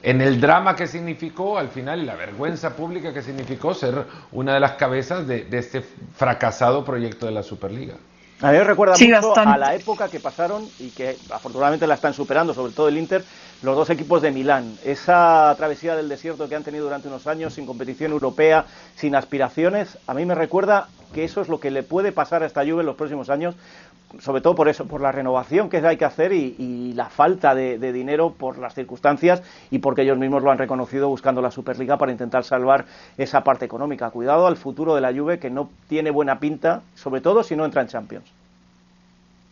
en, 0.03 0.21
el 0.21 0.41
drama 0.41 0.75
que 0.75 0.87
significó 0.87 1.59
al 1.59 1.69
final 1.69 2.03
y 2.03 2.07
la 2.07 2.15
vergüenza 2.15 2.75
pública 2.75 3.13
que 3.13 3.23
significó 3.23 3.75
ser 3.75 4.07
una 4.33 4.55
de 4.55 4.61
las 4.61 4.73
cabezas 4.73 5.27
de, 5.27 5.47
este 5.53 5.83
fracasado 6.17 6.83
proyecto 6.83 7.27
de 7.27 7.33
la 7.33 7.43
Superliga. 7.43 7.95
A 8.41 8.51
mí 8.51 8.59
me 8.59 8.65
recuerda 8.65 8.95
mucho 8.99 9.37
a 9.37 9.57
la 9.59 9.75
época 9.75 10.09
que 10.09 10.19
pasaron 10.19 10.67
y 10.81 10.91
que 10.91 11.17
afortunadamente 11.31 11.87
la 11.87 11.95
están 11.95 12.15
superando, 12.15 12.55
sobre 12.55 12.73
todo 12.73 12.89
el 12.89 12.99
Inter, 12.99 13.23
los 13.63 13.77
dos 13.77 13.91
equipos 13.91 14.21
de 14.23 14.33
Milán. 14.33 14.77
Esa 14.85 15.55
travesía 15.57 15.95
del 15.95 16.09
desierto 16.09 16.49
que 16.49 16.57
han 16.57 16.65
tenido 16.65 16.85
durante 16.85 17.09
unos 17.09 17.27
años, 17.27 17.55
sin 17.55 17.65
competición 17.65 18.11
europea, 18.11 18.67
sin 18.97 19.15
aspiraciones, 19.15 19.99
a 20.07 20.15
mí 20.15 20.27
me 20.27 20.35
recuerda 20.35 20.89
que 21.15 21.25
eso 21.25 21.41
es 21.41 21.49
lo 21.49 21.61
que 21.61 21.71
le 21.71 21.83
puede 21.83 22.11
pasar 22.11 22.43
a 22.43 22.47
esta 22.47 22.63
Juve 22.63 22.81
en 22.81 22.87
los 22.87 22.97
próximos 22.97 23.31
años, 23.31 23.55
sobre 24.19 24.41
todo 24.41 24.55
por 24.55 24.69
eso, 24.69 24.87
por 24.87 25.01
la 25.01 25.13
renovación 25.13 25.71
que 25.71 25.79
hay 25.79 25.97
que 25.97 26.05
hacer 26.05 26.33
y, 26.33 26.93
la 26.95 27.09
falta 27.09 27.55
de, 27.55 27.93
dinero 27.93 28.35
por 28.37 28.59
las 28.59 28.75
circunstancias 28.75 29.43
y 29.71 29.79
porque 29.79 30.03
ellos 30.03 30.19
mismos 30.19 30.43
lo 30.43 30.51
han 30.51 30.59
reconocido 30.59 31.09
buscando 31.09 31.41
la 31.41 31.51
Superliga 31.51 31.97
para 31.97 32.13
intentar 32.13 32.45
salvar 32.45 32.85
esa 33.17 33.43
parte 33.45 33.65
económica. 33.65 34.11
Cuidado 34.11 34.47
al 34.47 34.57
futuro 34.57 34.95
de 34.95 35.01
la 35.01 35.13
Juve 35.13 35.39
que 35.39 35.51
no 35.51 35.71
tiene 35.89 36.11
buena 36.11 36.39
pinta, 36.39 36.83
sobre 36.95 37.21
todo 37.21 37.43
si 37.43 37.57
no 37.57 37.65
entra 37.65 37.81
en 37.81 37.89
Champions. 37.89 38.42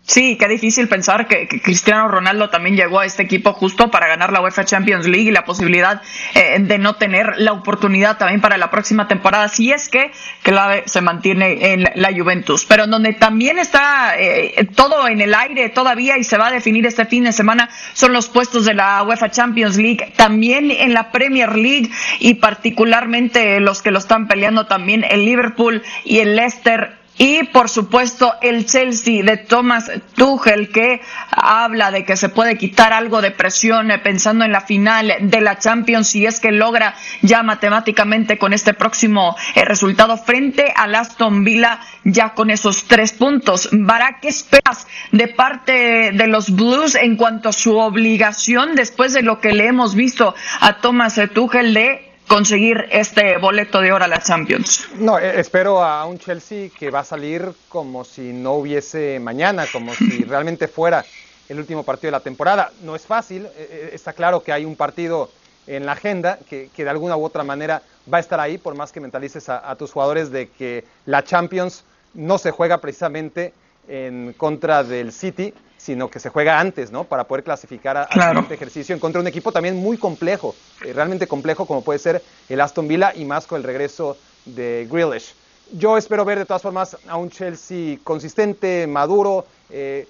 Sí, 0.02 0.36
qué 0.36 0.48
difícil 0.48 0.88
pensar 0.88 1.28
que, 1.28 1.46
Cristiano 1.62 2.08
Ronaldo 2.08 2.50
también 2.50 2.74
llegó 2.74 2.98
a 2.98 3.04
este 3.04 3.22
equipo 3.22 3.52
justo 3.52 3.92
para 3.92 4.08
ganar 4.08 4.32
la 4.32 4.40
UEFA 4.40 4.64
Champions 4.64 5.06
League 5.06 5.28
y 5.28 5.30
la 5.30 5.44
posibilidad 5.44 6.02
eh, 6.34 6.56
de 6.58 6.78
no 6.78 6.96
tener 6.96 7.34
la 7.36 7.52
oportunidad 7.52 8.18
también 8.18 8.40
para 8.40 8.56
la 8.56 8.70
próxima 8.70 9.06
temporada, 9.06 9.48
si 9.48 9.70
es 9.70 9.88
que 9.88 10.10
clave 10.42 10.82
se 10.86 11.00
mantiene 11.00 11.72
en 11.72 11.84
la 11.94 12.12
Juventus. 12.12 12.64
Pero 12.64 12.88
donde 12.88 13.12
también 13.12 13.60
está 13.60 14.14
eh, 14.18 14.68
todo 14.74 15.06
en 15.06 15.20
el 15.20 15.34
aire 15.34 15.68
todavía 15.68 16.18
y 16.18 16.24
se 16.24 16.38
va 16.38 16.48
a 16.48 16.50
definir 16.50 16.86
este 16.86 17.04
fin 17.04 17.24
de 17.24 17.32
semana 17.32 17.68
son 17.92 18.12
los 18.12 18.28
puestos 18.28 18.64
de 18.64 18.74
la 18.74 19.02
UEFA 19.04 19.30
Champions 19.30 19.76
League, 19.76 20.12
también 20.16 20.72
en 20.72 20.92
la 20.92 21.12
Premier 21.12 21.54
League 21.54 21.88
y 22.18 22.34
particularmente 22.34 23.60
los 23.60 23.80
que 23.80 23.92
lo 23.92 23.98
están 23.98 24.26
peleando 24.26 24.66
también 24.66 25.04
el 25.08 25.24
Liverpool 25.24 25.82
y 26.04 26.18
el 26.18 26.34
Leicester 26.34 26.99
y 27.22 27.42
por 27.44 27.68
supuesto 27.68 28.36
el 28.40 28.64
Chelsea 28.64 29.22
de 29.22 29.36
Thomas 29.36 29.90
Tuchel 30.16 30.70
que 30.72 31.02
habla 31.30 31.90
de 31.90 32.06
que 32.06 32.16
se 32.16 32.30
puede 32.30 32.56
quitar 32.56 32.94
algo 32.94 33.20
de 33.20 33.30
presión 33.30 33.90
eh, 33.90 33.98
pensando 33.98 34.46
en 34.46 34.52
la 34.52 34.62
final 34.62 35.12
de 35.20 35.40
la 35.42 35.58
Champions 35.58 36.08
si 36.08 36.24
es 36.24 36.40
que 36.40 36.50
logra 36.50 36.94
ya 37.20 37.42
matemáticamente 37.42 38.38
con 38.38 38.54
este 38.54 38.72
próximo 38.72 39.36
eh, 39.54 39.66
resultado 39.66 40.16
frente 40.16 40.72
al 40.74 40.94
Aston 40.94 41.44
Villa 41.44 41.80
ya 42.04 42.32
con 42.32 42.48
esos 42.48 42.84
tres 42.84 43.12
puntos. 43.12 43.68
Vara, 43.70 44.16
¿qué 44.22 44.28
esperas 44.28 44.86
de 45.12 45.28
parte 45.28 46.12
de 46.12 46.26
los 46.26 46.48
Blues 46.48 46.94
en 46.94 47.16
cuanto 47.16 47.50
a 47.50 47.52
su 47.52 47.76
obligación 47.76 48.74
después 48.74 49.12
de 49.12 49.20
lo 49.20 49.40
que 49.40 49.52
le 49.52 49.66
hemos 49.66 49.94
visto 49.94 50.34
a 50.60 50.78
Thomas 50.78 51.20
Tuchel 51.34 51.74
de 51.74 52.09
conseguir 52.30 52.86
este 52.92 53.38
boleto 53.38 53.80
de 53.80 53.92
oro 53.92 54.04
a 54.04 54.08
la 54.08 54.20
Champions. 54.20 54.88
No, 54.94 55.18
eh, 55.18 55.40
espero 55.40 55.82
a 55.82 56.06
un 56.06 56.16
Chelsea 56.16 56.70
que 56.78 56.88
va 56.88 57.00
a 57.00 57.04
salir 57.04 57.52
como 57.68 58.04
si 58.04 58.32
no 58.32 58.54
hubiese 58.54 59.18
mañana, 59.18 59.66
como 59.72 59.92
si 59.94 60.22
realmente 60.28 60.68
fuera 60.68 61.04
el 61.48 61.58
último 61.58 61.82
partido 61.82 62.06
de 62.06 62.12
la 62.12 62.20
temporada. 62.20 62.70
No 62.82 62.94
es 62.94 63.04
fácil, 63.04 63.46
eh, 63.46 63.50
eh, 63.56 63.90
está 63.94 64.12
claro 64.12 64.44
que 64.44 64.52
hay 64.52 64.64
un 64.64 64.76
partido 64.76 65.28
en 65.66 65.84
la 65.84 65.92
agenda 65.92 66.38
que, 66.48 66.70
de 66.72 66.88
alguna 66.88 67.16
u 67.16 67.24
otra 67.24 67.42
manera 67.42 67.82
va 68.12 68.18
a 68.18 68.20
estar 68.20 68.38
ahí, 68.38 68.58
por 68.58 68.76
más 68.76 68.92
que 68.92 69.00
mentalices 69.00 69.48
a 69.48 69.74
tus 69.74 69.90
jugadores 69.90 70.30
de 70.30 70.48
que 70.50 70.84
la 71.06 71.24
Champions 71.24 71.84
no 72.14 72.38
se 72.38 72.52
juega 72.52 72.78
precisamente 72.78 73.52
en 73.90 74.34
contra 74.36 74.84
del 74.84 75.12
City, 75.12 75.52
sino 75.76 76.08
que 76.08 76.20
se 76.20 76.28
juega 76.28 76.60
antes, 76.60 76.92
¿no? 76.92 77.04
Para 77.04 77.24
poder 77.24 77.42
clasificar 77.42 77.96
a, 77.96 78.08
este 78.38 78.54
ejercicio 78.54 78.94
en 78.94 79.00
contra 79.00 79.18
de 79.18 79.24
un 79.24 79.28
equipo 79.28 79.50
también 79.50 79.76
muy 79.76 79.98
complejo, 79.98 80.54
eh, 80.84 80.92
realmente 80.92 81.26
complejo 81.26 81.66
como 81.66 81.82
puede 81.82 81.98
ser 81.98 82.22
el 82.48 82.60
Aston 82.60 82.86
Villa 82.86 83.12
y 83.14 83.24
más 83.24 83.46
con 83.46 83.58
el 83.58 83.64
regreso 83.64 84.16
de 84.44 84.86
Grealish. 84.90 85.34
Yo 85.72 85.96
espero 85.96 86.24
ver 86.24 86.38
de 86.38 86.46
todas 86.46 86.62
formas 86.62 86.96
a 87.08 87.16
un 87.16 87.30
Chelsea 87.30 87.98
consistente, 88.04 88.86
maduro, 88.86 89.46
eh, 89.70 90.06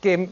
que, 0.00 0.28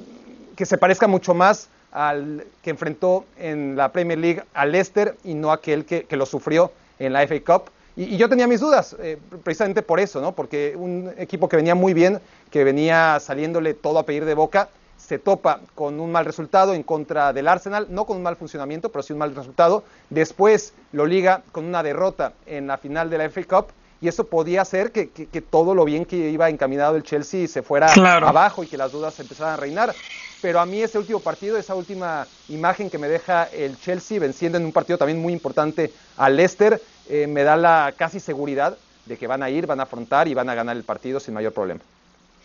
que, 0.57 0.66
se 0.66 0.79
parezca 0.79 1.07
mucho 1.07 1.35
más 1.35 1.68
al 1.92 2.47
que 2.62 2.71
enfrentó 2.71 3.27
en 3.38 3.77
la 3.77 3.92
Premier 3.92 4.18
League 4.18 4.42
al 4.55 4.73
Leicester 4.73 5.16
y 5.25 5.35
no 5.35 5.53
aquel 5.53 5.85
que, 5.85 6.05
que 6.05 6.16
lo 6.16 6.27
sufrió 6.27 6.73
en 6.99 7.12
la 7.12 7.27
FA 7.27 7.40
Cup. 7.45 7.71
Y, 7.96 8.16
yo 8.16 8.28
tenía 8.28 8.46
mis 8.46 8.61
dudas, 8.61 8.96
eh, 9.00 9.18
precisamente 9.42 9.83
por 9.83 10.00
eso, 10.00 10.20
¿no? 10.20 10.33
Porque 10.33 10.74
un 10.76 11.12
equipo 11.18 11.48
que 11.48 11.57
venía 11.57 11.74
muy 11.74 11.94
bien, 11.94 12.20
que 12.50 12.64
venía 12.64 13.18
saliéndole 13.20 13.74
todo 13.74 13.98
a 13.98 14.07
pedir 14.07 14.24
de 14.24 14.35
boca, 14.35 14.68
se 14.96 15.18
topa 15.18 15.61
con 15.74 16.00
un 16.00 16.12
mal 16.12 16.24
resultado 16.24 16.74
en 16.74 16.83
contra 16.83 17.33
del 17.33 17.48
Arsenal, 17.48 17.88
no 17.90 18.05
con 18.05 18.16
un 18.16 18.22
mal 18.22 18.37
funcionamiento, 18.37 18.90
pero 18.90 19.02
sí 19.02 19.12
un 19.12 19.18
mal 19.18 19.35
resultado. 19.35 19.85
Después 20.11 20.74
lo 20.92 21.07
liga 21.07 21.42
con 21.50 21.64
una 21.64 21.83
derrota 21.83 22.33
en 22.46 22.68
la 22.68 22.78
final 22.78 23.11
de 23.11 23.18
la 23.18 23.28
FA 23.28 23.42
Cup 23.44 23.66
y 24.00 24.09
eso 24.09 24.24
podía 24.24 24.62
hacer 24.62 24.90
que, 24.90 25.07
todo 25.48 25.74
lo 25.74 25.85
bien 25.85 26.05
que 26.05 26.31
iba 26.31 26.50
encaminado 26.50 26.96
el 26.96 27.05
Chelsea 27.05 27.46
se 27.46 27.62
fuera 27.62 27.92
abajo 27.92 28.64
y 28.64 28.66
que 28.66 28.76
las 28.76 28.90
dudas 28.90 29.18
empezaran 29.20 29.55
a 29.55 29.57
reinar. 29.57 29.94
Pero 30.40 30.59
a 30.59 30.66
mí 30.66 30.83
ese 30.83 30.98
último 30.98 31.20
partido, 31.20 31.57
esa 31.57 31.76
última 31.76 32.26
imagen 32.48 32.90
que 32.90 32.98
me 32.98 33.09
deja 33.09 33.44
el 33.44 33.78
Chelsea 33.78 34.18
venciendo 34.18 34.59
en 34.59 34.64
un 34.64 34.72
partido 34.72 34.98
también 34.98 35.20
muy 35.20 35.33
importante 35.33 35.92
al 36.16 36.37
Leicester, 36.37 36.83
eh, 37.09 37.27
me 37.27 37.43
da 37.43 37.57
la 37.57 37.95
casi 37.97 38.21
seguridad 38.21 38.77
de 39.07 39.17
que 39.17 39.27
van 39.27 39.43
a 39.43 39.51
ir, 39.51 39.67
van 39.67 39.81
a 39.81 39.85
afrontar 39.85 40.29
y 40.29 40.35
van 40.35 40.49
a 40.49 40.55
ganar 40.55 40.77
el 40.77 40.85
partido 40.85 41.21
sin 41.21 41.35
mayor 41.35 41.53
problema. 41.53 41.81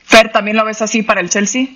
Fer, 0.03 0.31
¿también 0.31 0.57
lo 0.57 0.65
ves 0.65 0.81
así 0.81 1.03
para 1.03 1.21
el 1.21 1.29
Chelsea? 1.29 1.67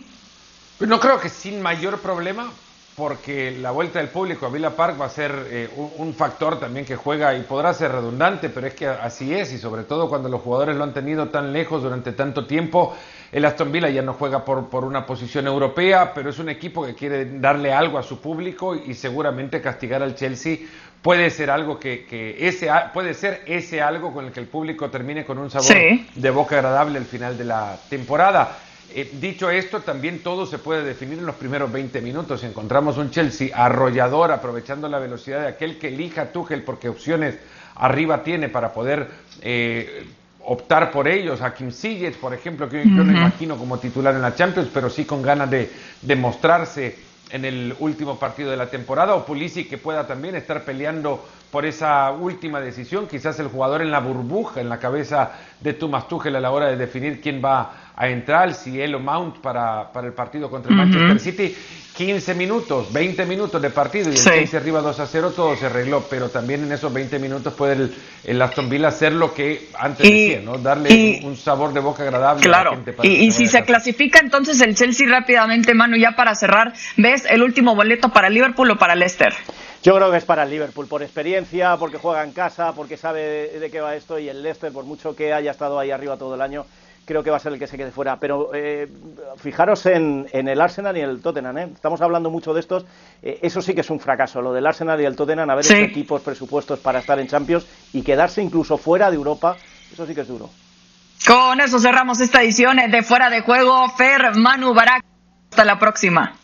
Pues 0.78 0.90
no 0.90 1.00
creo 1.00 1.20
que 1.20 1.30
sin 1.30 1.62
mayor 1.62 2.00
problema, 2.00 2.52
porque 2.96 3.52
la 3.52 3.72
vuelta 3.72 4.00
del 4.00 4.10
público 4.10 4.46
a 4.46 4.50
Villa 4.50 4.76
Park 4.76 5.00
va 5.00 5.06
a 5.06 5.10
ser 5.10 5.48
eh, 5.50 5.70
un, 5.98 6.14
factor 6.14 6.60
también 6.60 6.86
que 6.86 6.96
juega 6.96 7.36
y 7.36 7.42
podrá 7.42 7.74
ser 7.74 7.92
redundante, 7.92 8.50
pero 8.50 8.68
es 8.68 8.74
que 8.74 8.88
así 8.88 9.34
es, 9.34 9.54
y 9.54 9.58
sobre 9.58 9.84
todo 9.84 10.10
cuando 10.10 10.28
los 10.30 10.42
jugadores 10.42 10.76
lo 10.76 10.84
han 10.84 10.94
tenido 10.94 11.30
tan 11.30 11.54
lejos 11.54 11.84
durante 11.84 12.12
tanto 12.12 12.46
tiempo. 12.46 12.96
El 13.32 13.46
Aston 13.46 13.72
Villa 13.72 13.90
ya 13.90 14.02
no 14.02 14.14
juega 14.14 14.44
por, 14.44 14.70
por 14.70 14.84
una 14.84 15.06
posición 15.06 15.48
europea, 15.48 16.14
pero 16.14 16.30
es 16.30 16.40
un 16.40 16.50
equipo 16.50 16.86
que 16.86 16.94
quiere 16.94 17.40
darle 17.40 17.72
algo 17.72 17.98
a 17.98 18.04
su 18.04 18.20
público 18.20 18.76
y 18.76 18.94
seguramente 18.94 19.62
castigar 19.62 20.04
al 20.04 20.16
Chelsea 20.16 20.58
puede 21.02 21.30
ser 21.30 21.50
algo 21.50 21.80
que, 21.80 22.06
ese 22.40 22.70
puede 22.94 23.14
ser 23.14 23.42
ese 23.46 23.82
algo 23.82 24.14
con 24.14 24.26
el 24.26 24.32
que 24.32 24.40
el 24.40 24.48
público 24.48 24.90
termine 24.90 25.26
con 25.26 25.38
un 25.38 25.50
sabor 25.50 25.76
de 26.14 26.30
boca 26.30 26.56
agradable 26.56 27.00
al 27.00 27.06
final 27.06 27.38
de 27.38 27.46
la 27.46 27.78
temporada. 27.90 28.58
Eh, 28.94 29.10
dicho 29.20 29.50
esto, 29.50 29.80
también 29.82 30.20
todo 30.20 30.46
se 30.46 30.58
puede 30.58 30.84
definir 30.84 31.20
en 31.20 31.26
los 31.26 31.36
primeros 31.36 31.72
20 31.72 32.02
minutos. 32.02 32.42
Si 32.42 32.46
encontramos 32.46 32.98
un 32.98 33.10
Chelsea 33.10 33.50
arrollador, 33.54 34.32
aprovechando 34.32 34.90
la 34.90 35.00
velocidad 35.00 35.42
de 35.42 35.48
aquel 35.48 35.78
que 35.80 35.88
elija 35.88 36.32
Tuchel, 36.32 36.64
porque 36.64 36.90
opciones 36.90 37.38
arriba 37.76 38.24
tiene 38.24 38.50
para 38.50 38.74
poder 38.74 39.08
eh, 39.42 40.06
optar 40.46 40.92
por 40.92 41.08
ellos. 41.08 41.42
A 41.42 41.54
Kim 41.54 41.72
Ziyech, 41.72 42.18
por 42.18 42.34
ejemplo, 42.34 42.68
que 42.68 42.84
yo 42.84 43.04
no 43.04 43.12
imagino 43.12 43.58
como 43.58 43.78
titular 43.80 44.14
en 44.14 44.22
la 44.22 44.36
Champions, 44.36 44.70
pero 44.74 44.90
sí 44.90 45.06
con 45.06 45.22
ganas 45.22 45.50
de, 45.50 45.72
de 46.02 46.16
mostrarse 46.16 47.12
en 47.32 47.46
el 47.46 47.76
último 47.80 48.20
partido 48.20 48.52
de 48.52 48.58
la 48.58 48.68
temporada, 48.68 49.16
o 49.16 49.26
Pulisic 49.26 49.70
que 49.70 49.78
pueda 49.78 50.06
también 50.06 50.36
estar 50.36 50.64
peleando 50.64 51.26
por 51.50 51.66
esa 51.66 52.12
última 52.12 52.60
decisión, 52.62 53.08
quizás 53.08 53.40
el 53.40 53.48
jugador 53.48 53.82
en 53.82 53.92
la 53.92 54.00
burbuja, 54.00 54.62
en 54.62 54.70
la 54.70 54.80
cabeza 54.80 55.32
de 55.60 55.74
Thomas 55.74 56.08
Tuchel 56.08 56.36
a 56.36 56.40
la 56.40 56.52
hora 56.52 56.68
de 56.68 56.78
definir 56.78 57.22
quién 57.22 57.42
va 57.44 57.91
a 58.02 58.10
entrar 58.10 58.56
Cielo 58.56 59.00
Mount 59.00 59.42
para, 59.42 59.92
para 59.92 60.08
el 60.08 60.14
partido 60.14 60.50
contra 60.50 60.72
el 60.72 60.76
Manchester 60.76 61.20
City. 61.20 61.56
15 61.96 62.34
minutos, 62.34 62.92
20 62.92 63.26
minutos 63.28 63.62
de 63.62 63.70
partido 63.70 64.10
y 64.10 64.14
el 64.14 64.20
Chelsea 64.20 64.60
arriba 64.60 64.82
2 64.82 65.00
a 65.02 65.06
0, 65.06 65.34
todo 65.36 65.56
se 65.56 65.68
arregló, 65.68 66.04
pero 66.10 66.30
también 66.30 66.64
en 66.64 66.72
esos 66.72 66.92
20 66.92 67.20
minutos 67.20 67.54
puede 67.54 67.92
el, 68.24 68.42
Aston 68.42 68.70
Villa 68.70 68.88
hacer 68.88 69.14
lo 69.14 69.36
que 69.36 69.68
antes 69.78 70.10
decía, 70.10 70.42
¿no? 70.44 70.58
Darle 70.58 71.22
un, 71.24 71.38
sabor 71.38 71.74
de 71.74 71.80
boca 71.80 72.02
agradable 72.02 72.42
claro. 72.42 72.72
a 72.72 72.76
la 72.76 72.84
gente. 72.84 72.96
y, 73.04 73.26
y 73.26 73.32
si 73.32 73.46
se 73.46 73.62
clasifica 73.64 74.20
entonces 74.20 74.60
el 74.62 74.74
Chelsea 74.74 75.08
rápidamente, 75.08 75.76
Manu, 75.76 75.98
ya 75.98 76.14
para 76.16 76.34
cerrar, 76.34 76.74
¿ves 76.98 77.26
el 77.30 77.44
último 77.44 77.76
boleto 77.76 78.10
para 78.10 78.30
Liverpool 78.30 78.72
o 78.72 78.78
para 78.78 78.96
Leicester? 78.96 79.34
Yo 79.84 79.96
creo 79.96 80.10
que 80.10 80.18
es 80.18 80.26
para 80.26 80.44
el 80.44 80.50
Liverpool, 80.50 80.88
por 80.88 81.04
experiencia, 81.04 81.76
porque 81.78 81.98
juega 81.98 82.24
en 82.24 82.32
casa, 82.32 82.74
porque 82.74 82.98
sabe 82.98 83.60
de 83.60 83.70
qué 83.70 83.82
va 83.82 83.96
esto 83.96 84.18
y 84.18 84.30
el 84.30 84.42
Leicester, 84.42 84.72
por 84.72 84.86
mucho 84.86 85.16
que 85.16 85.34
haya 85.34 85.52
estado 85.52 85.78
ahí 85.78 85.92
arriba 85.92 86.18
todo 86.18 86.36
el 86.36 86.42
año, 86.42 86.66
creo 87.06 87.24
que 87.24 87.30
va 87.30 87.38
a 87.38 87.40
ser 87.40 87.54
el 87.54 87.60
que 87.60 87.68
se 87.68 87.78
quede 87.78 87.92
fuera. 87.92 88.18
Pero 88.18 88.52
eh, 88.54 88.88
fijaros 89.38 89.86
en, 89.86 90.28
el 90.32 90.62
Arsenal 90.62 90.98
y 90.98 91.02
el 91.02 91.22
Tottenham. 91.22 91.58
¿eh? 91.58 91.70
Estamos 91.74 92.02
hablando 92.02 92.30
mucho 92.30 92.54
de 92.54 92.60
estos. 92.60 92.86
Eh, 93.22 93.40
eso 93.42 93.62
sí 93.62 93.74
que 93.74 93.82
es 93.82 93.90
un 93.90 94.00
fracaso, 94.00 94.42
lo 94.42 94.54
del 94.54 94.66
Arsenal 94.66 95.00
y 95.02 95.06
el 95.06 95.16
Tottenham, 95.16 95.50
haber 95.50 95.66
hecho 95.66 95.76
equipos, 95.76 96.22
presupuestos 96.22 96.80
para 96.80 97.00
estar 97.00 97.20
en 97.20 97.28
Champions 97.28 97.66
y 97.94 98.02
quedarse 98.02 98.42
incluso 98.42 98.78
fuera 98.78 99.10
de 99.10 99.16
Europa. 99.16 99.58
Eso 99.92 100.06
sí 100.06 100.16
que 100.16 100.22
es 100.22 100.28
duro. 100.28 100.50
Con 101.28 101.62
eso 101.62 101.80
cerramos 101.80 102.20
esta 102.20 102.42
edición 102.42 102.78
de 102.90 103.04
Fuera 103.04 103.30
de 103.30 103.42
Juego. 103.42 103.90
Fer, 103.90 104.36
Manu, 104.36 104.74
Barak. 104.74 105.04
Hasta 105.52 105.66
la 105.66 105.78
próxima. 105.78 106.41